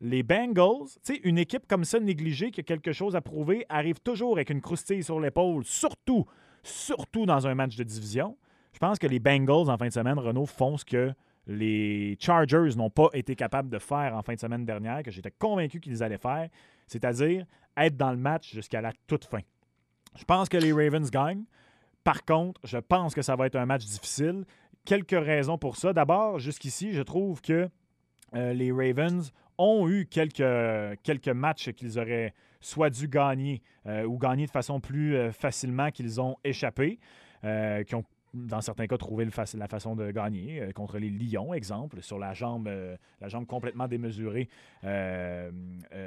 les 0.00 0.22
Bengals, 0.22 0.86
tu 1.04 1.14
sais, 1.14 1.20
une 1.24 1.38
équipe 1.38 1.66
comme 1.66 1.84
ça 1.84 1.98
négligée 2.00 2.50
qui 2.50 2.60
a 2.60 2.62
quelque 2.62 2.92
chose 2.92 3.16
à 3.16 3.20
prouver, 3.20 3.66
arrive 3.68 4.00
toujours 4.00 4.32
avec 4.32 4.48
une 4.48 4.60
croustille 4.60 5.02
sur 5.02 5.18
l'épaule, 5.20 5.64
surtout, 5.64 6.24
surtout 6.62 7.26
dans 7.26 7.46
un 7.46 7.54
match 7.54 7.76
de 7.76 7.84
division. 7.84 8.36
Je 8.72 8.78
pense 8.78 8.98
que 8.98 9.06
les 9.06 9.18
Bengals, 9.18 9.70
en 9.70 9.76
fin 9.76 9.88
de 9.88 9.92
semaine, 9.92 10.18
Renault, 10.18 10.46
font 10.46 10.76
ce 10.76 10.84
que 10.84 11.12
les 11.46 12.16
Chargers 12.20 12.76
n'ont 12.76 12.90
pas 12.90 13.08
été 13.14 13.34
capables 13.34 13.70
de 13.70 13.78
faire 13.78 14.14
en 14.14 14.22
fin 14.22 14.34
de 14.34 14.38
semaine 14.38 14.64
dernière, 14.64 15.02
que 15.02 15.10
j'étais 15.10 15.30
convaincu 15.30 15.80
qu'ils 15.80 16.02
allaient 16.02 16.18
faire, 16.18 16.48
c'est-à-dire 16.86 17.46
être 17.76 17.96
dans 17.96 18.10
le 18.10 18.18
match 18.18 18.52
jusqu'à 18.52 18.80
la 18.80 18.92
toute 19.06 19.24
fin. 19.24 19.40
Je 20.16 20.24
pense 20.24 20.48
que 20.48 20.56
les 20.56 20.72
Ravens 20.72 21.10
gagnent. 21.10 21.44
Par 22.04 22.24
contre, 22.24 22.60
je 22.64 22.78
pense 22.78 23.14
que 23.14 23.22
ça 23.22 23.36
va 23.36 23.46
être 23.46 23.56
un 23.56 23.66
match 23.66 23.84
difficile. 23.84 24.44
Quelques 24.84 25.10
raisons 25.10 25.58
pour 25.58 25.76
ça. 25.76 25.92
D'abord, 25.92 26.38
jusqu'ici, 26.38 26.92
je 26.92 27.02
trouve 27.02 27.40
que 27.40 27.68
euh, 28.34 28.52
les 28.52 28.72
Ravens 28.72 29.32
ont 29.58 29.88
eu 29.88 30.06
quelques, 30.06 30.98
quelques 31.02 31.28
matchs 31.28 31.70
qu'ils 31.72 31.98
auraient 31.98 32.34
soit 32.60 32.90
dû 32.90 33.08
gagner 33.08 33.62
euh, 33.86 34.04
ou 34.04 34.18
gagner 34.18 34.46
de 34.46 34.50
façon 34.50 34.80
plus 34.80 35.14
euh, 35.16 35.32
facilement 35.32 35.90
qu'ils 35.90 36.20
ont 36.20 36.36
échappé, 36.44 36.98
euh, 37.44 37.82
qui 37.84 37.94
ont 37.94 38.04
dans 38.34 38.60
certains 38.60 38.86
cas 38.86 38.98
trouvé 38.98 39.26
la 39.54 39.68
façon 39.68 39.96
de 39.96 40.10
gagner 40.10 40.60
euh, 40.60 40.72
contre 40.72 40.98
les 40.98 41.08
Lions, 41.08 41.54
exemple, 41.54 42.02
sur 42.02 42.18
la 42.18 42.34
jambe, 42.34 42.68
euh, 42.68 42.94
la 43.22 43.28
jambe 43.28 43.46
complètement 43.46 43.88
démesurée 43.88 44.50
euh, 44.84 45.50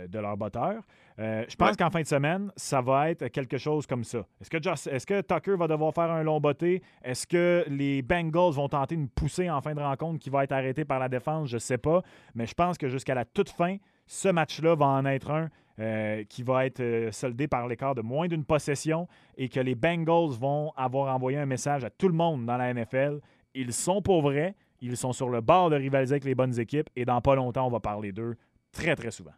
de 0.08 0.20
leur 0.20 0.38
botteur. 0.38 0.84
Je 1.18 1.56
pense 1.56 1.72
Ouais. 1.72 1.76
qu'en 1.78 1.90
fin 1.90 2.02
de 2.02 2.08
semaine, 2.08 2.52
ça 2.56 2.82
va 2.82 3.10
être 3.12 3.28
quelque 3.28 3.58
chose 3.58 3.86
comme 3.88 4.04
ça. 4.04 4.26
Est-ce 4.40 4.50
que, 4.50 5.06
que 5.06 5.22
Tucker 5.22 5.56
va 5.56 5.68
devoir 5.68 5.94
faire 5.94 6.10
un 6.12 6.24
long 6.24 6.40
botté? 6.40 6.82
Est-ce 7.04 7.28
que 7.28 7.64
les 7.68 8.02
Bengals 8.02 8.54
vont 8.54 8.70
tenter 8.70 8.96
une 8.96 9.08
poussée 9.10 9.50
en 9.50 9.62
fin 9.62 9.74
de 9.76 9.82
rencontre 9.82 10.20
qui 10.20 10.30
va 10.30 10.44
être 10.44 10.52
arrêtée 10.52 10.86
par 10.86 11.00
la 11.00 11.10
défense? 11.10 11.50
Je 11.50 11.56
ne 11.56 11.60
sais 11.60 11.78
pas. 11.78 12.02
Mais 12.34 12.46
je 12.48 12.54
pense 12.54 12.78
que 12.78 12.88
jusqu'à 12.88 13.14
la 13.16 13.26
toute 13.26 13.50
fin, 13.50 13.78
ce 14.08 14.30
match-là 14.30 14.76
va 14.76 14.86
en 14.88 15.06
être 15.06 15.30
un 15.32 15.50
euh, 15.80 16.24
qui 16.26 16.44
va 16.44 16.66
être 16.66 16.80
euh, 16.80 17.12
soldé 17.12 17.48
par 17.48 17.68
l'écart 17.68 17.96
de 17.96 18.02
moins 18.02 18.28
d'une 18.28 18.46
possession 18.46 19.08
et 19.38 19.50
que 19.50 19.60
les 19.60 19.76
Bengals 19.76 20.38
vont 20.38 20.72
avoir 20.76 21.14
envoyé 21.14 21.38
un 21.38 21.46
message 21.46 21.84
à 21.84 21.90
tout 21.90 22.08
le 22.08 22.14
monde 22.14 22.46
dans 22.46 22.58
la 22.58 22.74
NFL. 22.74 23.20
Ils 23.54 23.74
sont 23.74 24.02
pour 24.02 24.22
vrai. 24.22 24.56
Ils 24.82 24.98
sont 24.98 25.14
sur 25.14 25.30
le 25.30 25.42
bord 25.42 25.70
de 25.70 25.76
rivaliser 25.76 26.14
avec 26.14 26.24
les 26.24 26.36
bonnes 26.36 26.60
équipes 26.60 26.90
et 26.96 27.06
dans 27.06 27.22
pas 27.22 27.36
longtemps, 27.36 27.68
on 27.68 27.72
va 27.72 27.80
parler 27.80 28.12
d'eux 28.12 28.36
très, 28.72 28.96
très 28.96 29.12
souvent. 29.12 29.34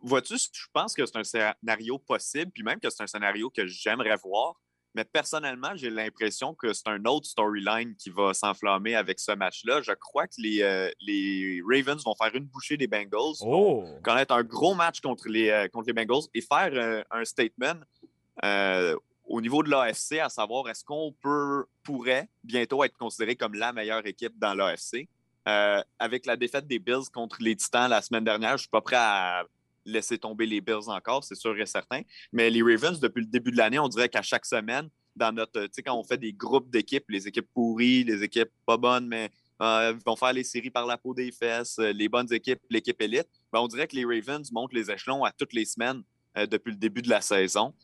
Vois-tu, 0.00 0.36
je 0.38 0.66
pense 0.72 0.94
que 0.94 1.04
c'est 1.04 1.18
un 1.18 1.24
scénario 1.24 1.98
possible, 1.98 2.50
puis 2.50 2.62
même 2.62 2.80
que 2.80 2.88
c'est 2.88 3.02
un 3.02 3.06
scénario 3.06 3.50
que 3.50 3.66
j'aimerais 3.66 4.16
voir. 4.16 4.58
Mais 4.94 5.04
personnellement, 5.04 5.70
j'ai 5.74 5.88
l'impression 5.88 6.54
que 6.54 6.72
c'est 6.74 6.88
un 6.88 7.04
autre 7.06 7.26
storyline 7.26 7.96
qui 7.96 8.10
va 8.10 8.34
s'enflammer 8.34 8.94
avec 8.94 9.18
ce 9.20 9.32
match-là. 9.32 9.80
Je 9.80 9.92
crois 9.92 10.26
que 10.26 10.34
les, 10.38 10.62
euh, 10.62 10.90
les, 11.00 11.62
Ravens 11.66 12.02
vont 12.04 12.14
faire 12.14 12.34
une 12.34 12.44
bouchée 12.44 12.76
des 12.76 12.86
Bengals, 12.86 13.36
oh. 13.40 13.86
connaître 14.02 14.34
un 14.34 14.42
gros 14.42 14.74
match 14.74 15.00
contre 15.00 15.28
les, 15.28 15.48
euh, 15.48 15.68
contre 15.68 15.86
les 15.86 15.94
Bengals 15.94 16.24
et 16.34 16.42
faire 16.42 16.70
euh, 16.72 17.02
un 17.10 17.24
statement 17.24 17.80
au 19.24 19.40
niveau 19.40 19.62
de 19.62 19.70
l'AFC, 19.70 20.18
à 20.18 20.28
savoir 20.28 20.68
est-ce 20.68 20.84
qu'on 20.84 21.14
peut 21.22 21.64
pourrait 21.84 22.28
bientôt 22.42 22.82
être 22.84 22.96
considéré 22.98 23.36
comme 23.36 23.54
la 23.54 23.72
meilleure 23.72 24.04
équipe 24.06 24.36
dans 24.38 24.52
l'AFC. 24.52 25.08
avec 25.98 26.26
la 26.26 26.36
défaite 26.36 26.66
des 26.66 26.78
Bills 26.78 27.08
contre 27.12 27.36
les 27.40 27.56
Titans 27.56 27.88
la 27.88 28.02
semaine 28.02 28.24
dernière, 28.24 28.50
je 28.50 28.54
ne 28.54 28.58
suis 28.58 28.68
pas 28.68 28.80
prêt 28.80 28.96
à 28.98 29.44
laisser 29.84 30.18
tomber 30.18 30.46
les 30.46 30.60
Bills 30.60 30.88
encore, 30.88 31.24
c'est 31.24 31.34
sûr 31.34 31.58
et 31.58 31.66
certain. 31.66 32.02
Mais 32.32 32.50
les 32.50 32.62
Ravens, 32.62 32.98
depuis 33.00 33.20
le 33.20 33.26
début 33.26 33.50
de 33.50 33.56
l'année, 33.56 33.78
on 33.78 33.88
dirait 33.88 34.08
qu'à 34.08 34.22
chaque 34.22 34.46
semaine, 34.46 34.88
dans 35.14 35.32
notre, 35.32 35.66
tu 35.66 35.82
quand 35.82 35.96
on 35.98 36.04
fait 36.04 36.18
des 36.18 36.32
groupes 36.32 36.70
d'équipes, 36.70 37.04
les 37.08 37.28
équipes 37.28 37.48
pourries, 37.52 38.04
les 38.04 38.22
équipes 38.22 38.50
pas 38.66 38.76
bonnes, 38.76 39.06
mais 39.06 39.30
euh, 39.60 39.94
vont 40.04 40.16
faire 40.16 40.32
les 40.32 40.44
séries 40.44 40.70
par 40.70 40.86
la 40.86 40.98
peau 40.98 41.14
des 41.14 41.30
fesses, 41.30 41.78
euh, 41.78 41.92
les 41.92 42.08
bonnes 42.08 42.32
équipes, 42.32 42.60
l'équipe 42.70 43.00
élite, 43.00 43.28
ben, 43.52 43.60
on 43.60 43.68
dirait 43.68 43.86
que 43.86 43.94
les 43.94 44.04
Ravens 44.04 44.50
montent 44.50 44.72
les 44.72 44.90
échelons 44.90 45.24
à 45.24 45.32
toutes 45.32 45.52
les 45.52 45.64
semaines 45.64 46.02
euh, 46.36 46.46
depuis 46.46 46.72
le 46.72 46.78
début 46.78 47.02
de 47.02 47.10
la 47.10 47.20
saison. 47.20 47.74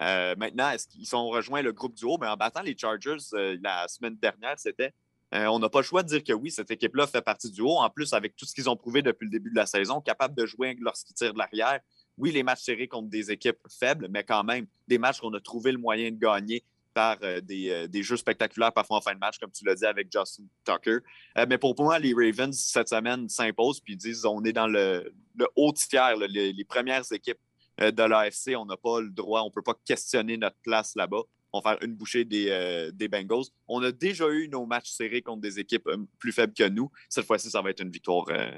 maintenant, 0.00 0.70
est-ce 0.70 0.86
qu'ils 0.88 1.14
ont 1.16 1.28
rejoint 1.28 1.62
le 1.62 1.72
groupe 1.72 1.94
du 1.94 2.04
haut? 2.04 2.18
Ben, 2.18 2.30
en 2.30 2.36
battant 2.36 2.62
les 2.62 2.76
Chargers 2.76 3.16
la 3.62 3.88
semaine 3.88 4.16
dernière, 4.16 4.58
c'était 4.58 4.92
euh, 5.34 5.46
on 5.46 5.58
n'a 5.58 5.68
pas 5.68 5.80
le 5.80 5.84
choix 5.84 6.02
de 6.02 6.08
dire 6.08 6.22
que 6.22 6.32
oui, 6.32 6.50
cette 6.50 6.70
équipe-là 6.70 7.06
fait 7.06 7.22
partie 7.22 7.50
du 7.50 7.60
haut. 7.60 7.78
En 7.78 7.90
plus, 7.90 8.12
avec 8.12 8.36
tout 8.36 8.46
ce 8.46 8.54
qu'ils 8.54 8.70
ont 8.70 8.76
prouvé 8.76 9.02
depuis 9.02 9.24
le 9.24 9.30
début 9.30 9.50
de 9.50 9.56
la 9.56 9.66
saison, 9.66 10.00
capable 10.00 10.34
de 10.34 10.46
jouer 10.46 10.76
lorsqu'ils 10.80 11.14
tirent 11.14 11.32
de 11.32 11.38
l'arrière. 11.38 11.80
Oui, 12.16 12.32
les 12.32 12.42
matchs 12.42 12.62
serrés 12.62 12.88
contre 12.88 13.08
des 13.08 13.30
équipes 13.30 13.58
faibles, 13.68 14.08
mais 14.08 14.22
quand 14.24 14.44
même, 14.44 14.66
des 14.88 14.98
matchs 14.98 15.20
qu'on 15.20 15.34
a 15.34 15.40
trouvé 15.40 15.72
le 15.72 15.78
moyen 15.78 16.10
de 16.10 16.16
gagner 16.16 16.64
par 16.94 17.18
euh, 17.22 17.40
euh, 17.50 17.88
des, 17.88 18.02
jeux 18.02 18.16
spectaculaires 18.16 18.72
parfois 18.72 18.98
en 18.98 19.00
fin 19.02 19.14
de 19.14 19.18
match, 19.18 19.38
comme 19.38 19.50
tu 19.50 19.66
l'as 19.66 19.74
dit 19.74 19.84
avec 19.84 20.10
Justin 20.10 20.44
Tucker. 20.64 20.98
mais 21.46 21.58
pour 21.58 21.74
moi, 21.78 21.98
les 21.98 22.14
Ravens, 22.14 22.58
cette 22.58 22.88
semaine, 22.88 23.28
s'imposent 23.28 23.80
puis 23.80 23.96
disent 23.96 24.24
on 24.24 24.42
est 24.44 24.52
dans 24.52 24.68
le, 24.68 25.12
haut 25.56 25.72
tiers, 25.72 26.16
les, 26.16 26.52
les, 26.52 26.64
premières 26.64 27.04
équipes 27.12 27.40
de 27.78 28.02
l'AFC. 28.02 28.56
On 28.56 28.64
n'a 28.64 28.78
pas 28.78 29.00
le 29.00 29.10
droit, 29.10 29.42
on 29.42 29.46
ne 29.46 29.50
peut 29.50 29.60
pas 29.60 29.76
questionner 29.84 30.38
notre 30.38 30.56
place 30.62 30.94
là-bas 30.96 31.24
faire 31.62 31.78
une 31.82 31.94
bouchée 31.94 32.24
des, 32.24 32.48
euh, 32.50 32.90
des, 32.92 33.08
Bengals. 33.08 33.46
On 33.68 33.82
a 33.82 33.92
déjà 33.92 34.28
eu 34.28 34.48
nos 34.48 34.66
matchs 34.66 34.90
serrés 34.90 35.22
contre 35.22 35.40
des 35.40 35.58
équipes 35.58 35.86
euh, 35.86 35.96
plus 36.18 36.32
faibles 36.32 36.52
que 36.52 36.68
nous. 36.68 36.90
Cette 37.08 37.26
fois-ci, 37.26 37.50
ça 37.50 37.62
va 37.62 37.70
être 37.70 37.82
une 37.82 37.90
victoire 37.90 38.26
euh, 38.30 38.50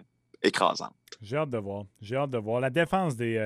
écrasante. 0.42 0.94
J'ai 1.20 1.36
hâte 1.36 1.50
de 1.50 1.58
voir. 1.58 1.84
J'ai 2.00 2.16
hâte 2.16 2.30
de 2.30 2.38
voir. 2.38 2.60
La 2.60 2.70
défense 2.70 3.16
des. 3.16 3.38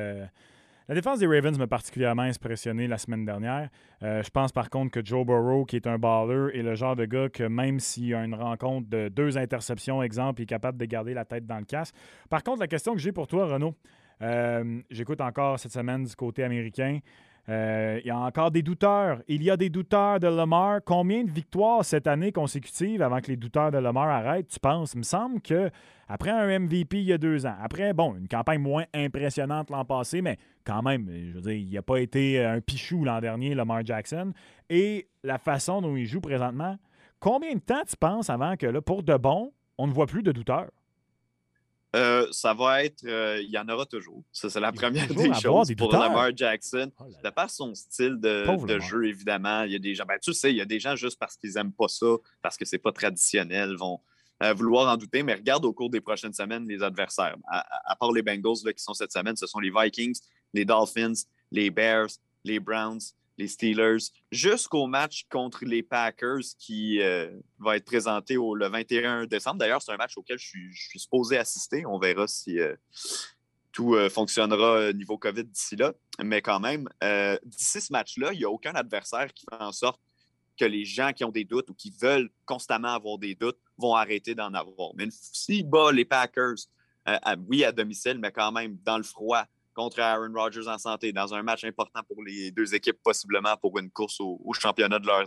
Ravens 0.88 1.58
m'a 1.58 1.66
particulièrement 1.66 2.22
impressionné 2.22 2.86
la 2.86 2.98
semaine 2.98 3.24
dernière. 3.24 3.70
je 4.02 4.28
pense 4.30 4.52
par 4.52 4.68
contre 4.68 4.90
que 4.90 5.04
Joe 5.04 5.24
Burrow, 5.24 5.64
qui 5.64 5.76
est 5.76 5.86
un 5.86 5.98
baller, 5.98 6.50
est 6.54 6.62
le 6.62 6.74
genre 6.74 6.96
de 6.96 7.06
gars 7.06 7.30
que 7.30 7.44
même 7.44 7.80
s'il 7.80 8.08
y 8.08 8.14
a 8.14 8.22
une 8.22 8.34
rencontre 8.34 8.90
de 8.90 9.08
deux 9.08 9.38
interceptions, 9.38 10.02
exemple, 10.02 10.40
il 10.40 10.42
est 10.42 10.46
capable 10.46 10.76
de 10.76 10.84
garder 10.84 11.14
la 11.14 11.24
tête 11.24 11.46
dans 11.46 11.58
le 11.58 11.64
casse. 11.64 11.92
Par 12.28 12.42
contre, 12.42 12.60
la 12.60 12.66
question 12.66 12.92
que 12.92 13.00
j'ai 13.00 13.12
pour 13.12 13.26
toi, 13.26 13.46
Renaud, 13.46 13.74
j'écoute 14.90 15.22
encore 15.22 15.58
cette 15.58 15.72
semaine 15.72 16.04
du 16.04 16.14
côté 16.14 16.42
américain. 16.42 16.98
Euh, 17.48 17.98
il 18.04 18.06
y 18.06 18.10
a 18.10 18.18
encore 18.18 18.50
des 18.50 18.62
douteurs. 18.62 19.20
Il 19.26 19.42
y 19.42 19.50
a 19.50 19.56
des 19.56 19.68
douteurs 19.68 20.20
de 20.20 20.28
Lamar. 20.28 20.80
Combien 20.84 21.24
de 21.24 21.30
victoires 21.30 21.84
cette 21.84 22.06
année 22.06 22.30
consécutive 22.30 23.02
avant 23.02 23.20
que 23.20 23.28
les 23.28 23.36
douteurs 23.36 23.72
de 23.72 23.78
Lamar 23.78 24.08
arrêtent, 24.08 24.48
tu 24.48 24.60
penses? 24.60 24.94
Il 24.94 24.98
me 24.98 25.02
semble 25.02 25.40
que 25.40 25.70
après 26.08 26.30
un 26.30 26.58
MVP 26.60 26.98
il 26.98 27.04
y 27.04 27.12
a 27.12 27.18
deux 27.18 27.46
ans, 27.46 27.56
après, 27.60 27.92
bon, 27.94 28.14
une 28.16 28.28
campagne 28.28 28.60
moins 28.60 28.84
impressionnante 28.94 29.70
l'an 29.70 29.84
passé, 29.84 30.22
mais 30.22 30.36
quand 30.64 30.82
même, 30.82 31.08
je 31.10 31.34
veux 31.34 31.40
dire, 31.40 31.52
il 31.52 31.72
n'a 31.72 31.82
pas 31.82 31.98
été 31.98 32.44
un 32.44 32.60
pichou 32.60 33.04
l'an 33.04 33.20
dernier, 33.20 33.54
Lamar 33.54 33.84
Jackson. 33.84 34.32
Et 34.70 35.08
la 35.24 35.38
façon 35.38 35.80
dont 35.80 35.96
il 35.96 36.06
joue 36.06 36.20
présentement, 36.20 36.76
combien 37.18 37.54
de 37.54 37.60
temps 37.60 37.82
tu 37.88 37.96
penses 37.96 38.30
avant 38.30 38.56
que, 38.56 38.66
là, 38.66 38.80
pour 38.80 39.02
de 39.02 39.16
bon, 39.16 39.52
on 39.78 39.86
ne 39.86 39.92
voit 39.92 40.06
plus 40.06 40.22
de 40.22 40.32
douteurs? 40.32 40.70
Euh, 41.94 42.26
ça 42.30 42.54
va 42.54 42.84
être. 42.84 43.04
Euh, 43.04 43.40
il 43.42 43.50
y 43.50 43.58
en 43.58 43.68
aura 43.68 43.84
toujours. 43.84 44.22
Ça, 44.32 44.48
c'est 44.48 44.60
la 44.60 44.72
première 44.72 45.06
des 45.08 45.34
choses 45.34 45.74
pour 45.76 45.92
Lamar 45.92 46.34
Jackson. 46.34 46.90
Oh 46.98 47.04
de 47.22 47.30
par 47.30 47.50
son 47.50 47.74
style 47.74 48.18
de, 48.18 48.78
jeu, 48.80 49.06
évidemment, 49.06 49.64
il 49.64 49.72
y 49.72 49.76
a 49.76 49.78
des 49.78 49.94
gens. 49.94 50.04
Ben, 50.06 50.18
tu 50.20 50.32
sais, 50.32 50.50
il 50.50 50.56
y 50.56 50.62
a 50.62 50.64
des 50.64 50.80
gens 50.80 50.96
juste 50.96 51.18
parce 51.18 51.36
qu'ils 51.36 51.52
n'aiment 51.52 51.72
pas 51.72 51.88
ça, 51.88 52.16
parce 52.40 52.56
que 52.56 52.64
c'est 52.64 52.78
pas 52.78 52.92
traditionnel, 52.92 53.76
vont 53.76 54.00
euh, 54.42 54.54
vouloir 54.54 54.90
en 54.92 54.96
douter. 54.96 55.22
Mais 55.22 55.34
regarde 55.34 55.64
au 55.66 55.72
cours 55.74 55.90
des 55.90 56.00
prochaines 56.00 56.32
semaines 56.32 56.66
les 56.66 56.82
adversaires. 56.82 57.36
À, 57.48 57.94
part 57.96 58.12
les 58.12 58.22
Bengals 58.22 58.64
là, 58.64 58.72
qui 58.72 58.82
sont 58.82 58.94
cette 58.94 59.12
semaine, 59.12 59.36
ce 59.36 59.46
sont 59.46 59.60
les 59.60 59.70
Vikings, 59.70 60.18
les 60.54 60.64
Dolphins, 60.64 61.12
les 61.50 61.70
Bears, 61.70 62.08
les 62.44 62.58
Browns, 62.58 63.00
les 63.38 63.48
Steelers, 63.48 64.10
jusqu'au 64.30 64.86
match 64.86 65.26
contre 65.30 65.64
les 65.64 65.82
Packers 65.82 66.42
qui 66.58 67.00
euh, 67.00 67.30
va 67.58 67.76
être 67.76 67.84
présenté 67.84 68.36
au, 68.36 68.54
le 68.54 68.68
21 68.68 69.26
décembre. 69.26 69.58
D'ailleurs, 69.58 69.82
c'est 69.82 69.92
un 69.92 69.96
match 69.96 70.16
auquel 70.16 70.38
je 70.38 70.46
suis, 70.46 70.98
supposé 70.98 71.38
assister. 71.38 71.86
On 71.86 71.98
verra 71.98 72.26
si 72.28 72.60
euh, 72.60 72.74
tout 73.72 73.94
euh, 73.94 74.10
fonctionnera 74.10 74.92
niveau 74.92 75.16
COVID 75.16 75.44
d'ici 75.44 75.76
là. 75.76 75.92
Mais 76.22 76.42
quand 76.42 76.60
même, 76.60 76.88
d'ici 77.44 77.80
ce 77.80 77.92
match-là, 77.92 78.32
il 78.32 78.38
n'y 78.38 78.44
a 78.44 78.50
aucun 78.50 78.74
adversaire 78.74 79.32
qui 79.32 79.46
fait 79.50 79.62
en 79.62 79.72
sorte 79.72 80.00
que 80.58 80.66
les 80.66 80.84
gens 80.84 81.12
qui 81.12 81.24
ont 81.24 81.30
des 81.30 81.44
doutes 81.44 81.70
ou 81.70 81.74
qui 81.74 81.90
veulent 81.98 82.30
constamment 82.44 82.92
avoir 82.94 83.16
des 83.16 83.34
doutes 83.34 83.58
vont 83.78 83.94
arrêter 83.94 84.34
d'en 84.34 84.52
avoir. 84.52 84.90
Mais 84.94 85.08
s'il 85.10 85.66
bat 85.66 85.90
les 85.90 86.04
Packers, 86.04 86.56
oui, 87.48 87.64
à 87.64 87.72
domicile, 87.72 88.18
mais 88.18 88.30
quand 88.30 88.52
même 88.52 88.76
dans 88.84 88.98
le 88.98 89.02
froid, 89.02 89.46
contre 89.74 90.00
Aaron 90.00 90.32
Rodgers 90.34 90.68
en 90.68 90.78
santé 90.78 91.12
dans 91.12 91.34
un 91.34 91.42
match 91.42 91.64
important 91.64 92.00
pour 92.06 92.22
les 92.22 92.50
deux 92.50 92.74
équipes, 92.74 92.98
possiblement 93.02 93.56
pour 93.56 93.78
une 93.78 93.90
course 93.90 94.20
au, 94.20 94.52
championnat 94.52 94.98
de 94.98 95.06
leur, 95.06 95.26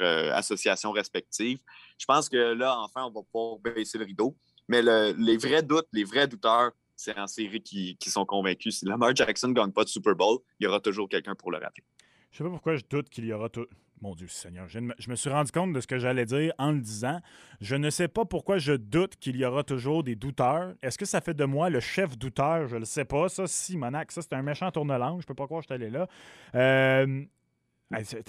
euh, 0.00 0.32
association 0.32 0.92
respective. 0.92 1.58
Je 1.98 2.04
pense 2.06 2.28
que 2.28 2.36
là, 2.36 2.78
enfin, 2.78 3.04
on 3.04 3.10
va 3.10 3.20
pouvoir 3.30 3.58
baisser 3.58 3.98
le 3.98 4.04
rideau. 4.04 4.36
Mais 4.68 4.82
les 4.82 5.36
vrais 5.36 5.62
doutes, 5.62 5.86
les 5.92 6.04
vrais 6.04 6.26
douteurs, 6.26 6.72
c'est 6.96 7.16
en 7.18 7.26
série 7.26 7.62
qui, 7.62 7.96
qui, 7.98 8.10
sont 8.10 8.24
convaincus. 8.24 8.78
Si 8.78 8.86
Lamar 8.86 9.14
Jackson 9.14 9.48
ne 9.48 9.52
gagne 9.52 9.70
pas 9.70 9.84
de 9.84 9.88
Super 9.88 10.16
Bowl, 10.16 10.38
il 10.58 10.64
y 10.64 10.66
aura 10.66 10.80
toujours 10.80 11.08
quelqu'un 11.08 11.34
pour 11.34 11.52
le 11.52 11.58
rappeler. 11.58 11.84
Je 12.32 12.36
ne 12.36 12.38
sais 12.38 12.44
pas 12.44 12.50
pourquoi 12.50 12.76
je 12.76 12.84
doute 12.88 13.08
qu'il 13.08 13.26
y 13.26 13.32
aura 13.32 13.48
tout. 13.48 13.66
Mon 14.02 14.14
Dieu 14.14 14.28
Seigneur, 14.28 14.68
je, 14.68 14.78
me 14.78 15.16
suis 15.16 15.30
rendu 15.30 15.50
compte 15.50 15.72
de 15.72 15.80
ce 15.80 15.86
que 15.86 15.98
j'allais 15.98 16.26
dire 16.26 16.52
en 16.58 16.72
le 16.72 16.80
disant. 16.80 17.20
Je 17.60 17.76
ne 17.76 17.88
sais 17.88 18.08
pas 18.08 18.26
pourquoi 18.26 18.58
je 18.58 18.74
doute 18.74 19.16
qu'il 19.16 19.36
y 19.36 19.44
aura 19.44 19.62
toujours 19.62 20.04
des 20.04 20.16
douteurs. 20.16 20.74
Est-ce 20.82 20.98
que 20.98 21.06
ça 21.06 21.22
fait 21.22 21.32
de 21.32 21.44
moi 21.44 21.70
le 21.70 21.80
chef 21.80 22.18
douteur? 22.18 22.66
Je 22.66 22.74
ne 22.74 22.80
le 22.80 22.84
sais 22.84 23.06
pas. 23.06 23.28
Ça, 23.30 23.46
Simonac, 23.46 24.12
ça, 24.12 24.20
c'est 24.20 24.34
un 24.34 24.42
méchant 24.42 24.70
tourne-langue. 24.70 25.22
Je 25.22 25.26
peux 25.26 25.34
pas 25.34 25.46
croire 25.46 25.62
que 25.62 25.68
je 25.70 25.74
suis 25.74 25.82
allé 25.82 25.90
là. 25.90 26.06
Euh, 26.54 27.24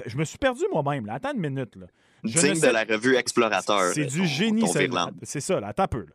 je 0.06 0.18
me 0.18 0.24
suis 0.24 0.38
perdu 0.38 0.64
moi-même. 0.72 1.10
Attends 1.10 1.34
une 1.34 1.42
minute. 1.42 1.76
Là. 1.76 1.88
Digne 2.24 2.60
de 2.60 2.68
la 2.68 2.84
revue 2.84 3.16
Explorateur. 3.16 3.94
C'est 3.94 4.06
du 4.06 4.26
génie. 4.26 4.68
C'est 5.24 5.42
ça. 5.42 5.60
Là. 5.60 5.68
Attends 5.68 5.84
un 5.84 5.88
peu. 5.88 6.06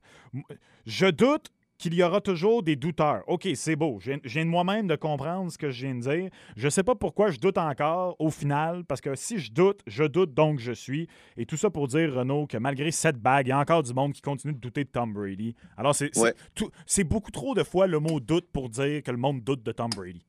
Je 0.87 1.07
doute 1.07 1.51
qu'il 1.83 1.95
y 1.95 2.03
aura 2.05 2.21
toujours 2.21 2.63
des 2.63 2.77
douteurs. 2.77 3.25
OK, 3.27 3.49
c'est 3.57 3.75
beau. 3.75 3.99
J'ai 4.01 4.45
de 4.45 4.49
moi-même 4.49 4.87
de 4.87 4.95
comprendre 4.95 5.51
ce 5.51 5.59
que 5.59 5.71
je 5.71 5.87
viens 5.87 5.97
de 5.97 6.01
dire. 6.01 6.31
Je 6.57 6.67
ne 6.67 6.71
sais 6.71 6.85
pas 6.85 6.95
pourquoi 6.95 7.33
je 7.33 7.41
doute 7.41 7.59
encore 7.59 8.15
au 8.21 8.31
final, 8.31 8.85
parce 8.85 9.01
que 9.01 9.17
si 9.17 9.39
je 9.39 9.51
doute, 9.51 9.81
je 9.89 10.05
doute 10.05 10.33
donc 10.33 10.61
je 10.61 10.71
suis. 10.71 11.09
Et 11.37 11.45
tout 11.45 11.57
ça 11.57 11.71
pour 11.71 11.89
dire, 11.89 12.15
Renaud, 12.15 12.47
que 12.47 12.57
malgré 12.57 12.93
cette 12.93 13.19
bague, 13.19 13.49
il 13.49 13.51
y 13.51 13.53
a 13.53 13.59
encore 13.59 13.83
du 13.83 13.93
monde 13.93 14.13
qui 14.13 14.21
continue 14.21 14.53
de 14.53 14.61
douter 14.61 14.85
de 14.85 14.91
Tom 14.91 15.13
Brady. 15.13 15.57
Alors, 15.77 15.95
c'est 15.95 17.05
beaucoup 17.05 17.33
trop 17.33 17.55
de 17.55 17.65
fois 17.65 17.89
le 17.89 17.99
mot 17.99 18.21
doute 18.21 18.47
pour 18.53 18.69
dire 18.69 19.03
que 19.03 19.11
le 19.11 19.17
monde 19.17 19.43
doute 19.43 19.65
de 19.65 19.73
Tom 19.73 19.91
Brady. 19.91 20.25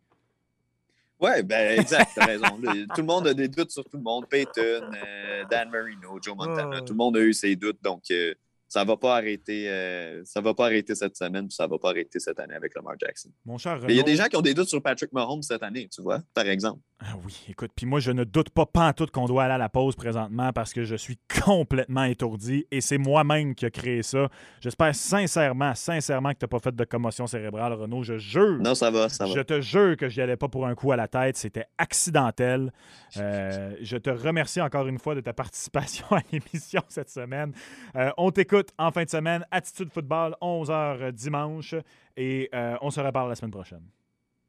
Oui, 1.20 1.44
ben 1.44 1.80
exact, 1.80 2.12
t'as 2.16 2.26
raison. 2.26 2.48
tout 2.48 3.02
le 3.02 3.04
monde 3.04 3.28
a 3.28 3.34
des 3.34 3.48
doutes 3.48 3.72
sur 3.72 3.84
tout 3.84 3.98
le 3.98 4.04
monde. 4.04 4.28
Peyton, 4.28 4.52
euh, 4.62 5.44
Dan 5.50 5.70
Marino, 5.70 6.20
Joe 6.22 6.36
Montana, 6.36 6.82
tout 6.82 6.94
le 6.94 6.98
monde 6.98 7.16
a 7.16 7.22
eu 7.22 7.32
ses 7.32 7.56
doutes. 7.56 7.82
Donc, 7.82 8.02
euh, 8.12 8.34
ça 8.74 8.84
va 8.84 8.98
pas 8.98 9.18
arrêter 9.18 9.70
euh, 9.70 10.24
ça 10.26 10.42
va 10.42 10.56
pas 10.56 10.66
arrêter 10.66 10.96
cette 10.96 11.16
semaine 11.16 11.48
puis 11.48 11.56
ça 11.56 11.68
va 11.68 11.78
pas 11.78 11.90
arrêter 11.90 12.20
cette 12.20 12.40
année 12.40 12.56
avec 12.56 12.74
Lamar 12.74 12.96
Jackson. 13.00 13.30
Mon 13.46 13.60
cher 13.60 13.80
il 13.88 13.96
y 13.96 14.00
a 14.00 14.04
des 14.04 14.16
gens 14.16 14.26
qui 14.26 14.36
ont 14.36 14.42
des 14.42 14.56
doutes 14.56 14.68
sur 14.68 14.82
Patrick 14.82 15.14
Mahomes 15.14 15.44
cette 15.44 15.62
année, 15.62 15.88
tu 15.94 16.02
vois, 16.02 16.24
par 16.34 16.48
exemple. 16.48 16.80
Ah 17.06 17.16
oui, 17.26 17.46
écoute, 17.50 17.72
puis 17.76 17.86
moi 17.86 18.00
je 18.00 18.12
ne 18.12 18.24
doute 18.24 18.50
pas 18.50 18.94
tout 18.94 19.08
qu'on 19.12 19.26
doit 19.26 19.44
aller 19.44 19.56
à 19.56 19.58
la 19.58 19.68
pause 19.68 19.96
présentement 19.96 20.54
parce 20.54 20.74
que 20.74 20.84
je 20.84 20.96
suis 20.96 21.18
complètement 21.44 22.06
étourdi 22.06 22.66
et 22.72 22.80
c'est 22.80 22.98
moi-même 22.98 23.56
qui 23.56 23.66
ai 23.66 23.72
créé 23.72 24.04
ça. 24.04 24.30
J'espère 24.62 24.96
sincèrement, 24.96 25.76
sincèrement 25.76 26.32
que 26.32 26.38
tu 26.38 26.46
n'as 26.46 26.48
pas 26.48 26.60
fait 26.60 26.74
de 26.74 26.84
commotion 26.86 27.28
cérébrale, 27.28 27.74
Renaud. 27.74 28.04
Je 28.04 28.18
jure. 28.18 28.58
Non, 28.60 28.74
ça 28.74 28.90
va, 28.90 29.10
ça 29.10 29.26
va. 29.26 29.34
Je 29.34 29.42
te 29.42 29.60
jure 29.60 29.98
que 29.98 30.08
je 30.08 30.18
n'y 30.18 30.24
allais 30.24 30.38
pas 30.38 30.48
pour 30.48 30.66
un 30.66 30.76
coup 30.76 30.94
à 30.94 30.96
la 30.96 31.10
tête. 31.10 31.36
C'était 31.38 31.66
accidentel. 31.78 32.72
Euh, 33.18 33.76
je 33.80 33.96
te 33.98 34.10
remercie 34.10 34.60
encore 34.60 34.88
une 34.88 34.98
fois 34.98 35.14
de 35.14 35.22
ta 35.22 35.34
participation 35.34 36.06
à 36.10 36.22
l'émission 36.32 36.82
cette 36.88 37.12
semaine. 37.12 37.54
Euh, 37.96 38.10
on 38.18 38.32
t'écoute 38.32 38.70
en 38.80 38.90
fin 38.90 39.04
de 39.04 39.10
semaine. 39.10 39.46
Attitude 39.52 39.92
Football, 39.92 40.36
11h 40.42 41.12
dimanche. 41.12 41.76
Et 42.18 42.50
euh, 42.56 42.76
on 42.82 42.90
se 42.90 43.00
reparle 43.00 43.30
la 43.30 43.36
semaine 43.36 43.52
prochaine. 43.52 43.84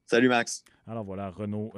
Salut 0.06 0.28
Max. 0.28 0.64
Alors 0.86 1.02
voilà, 1.02 1.30
Renaud 1.30 1.72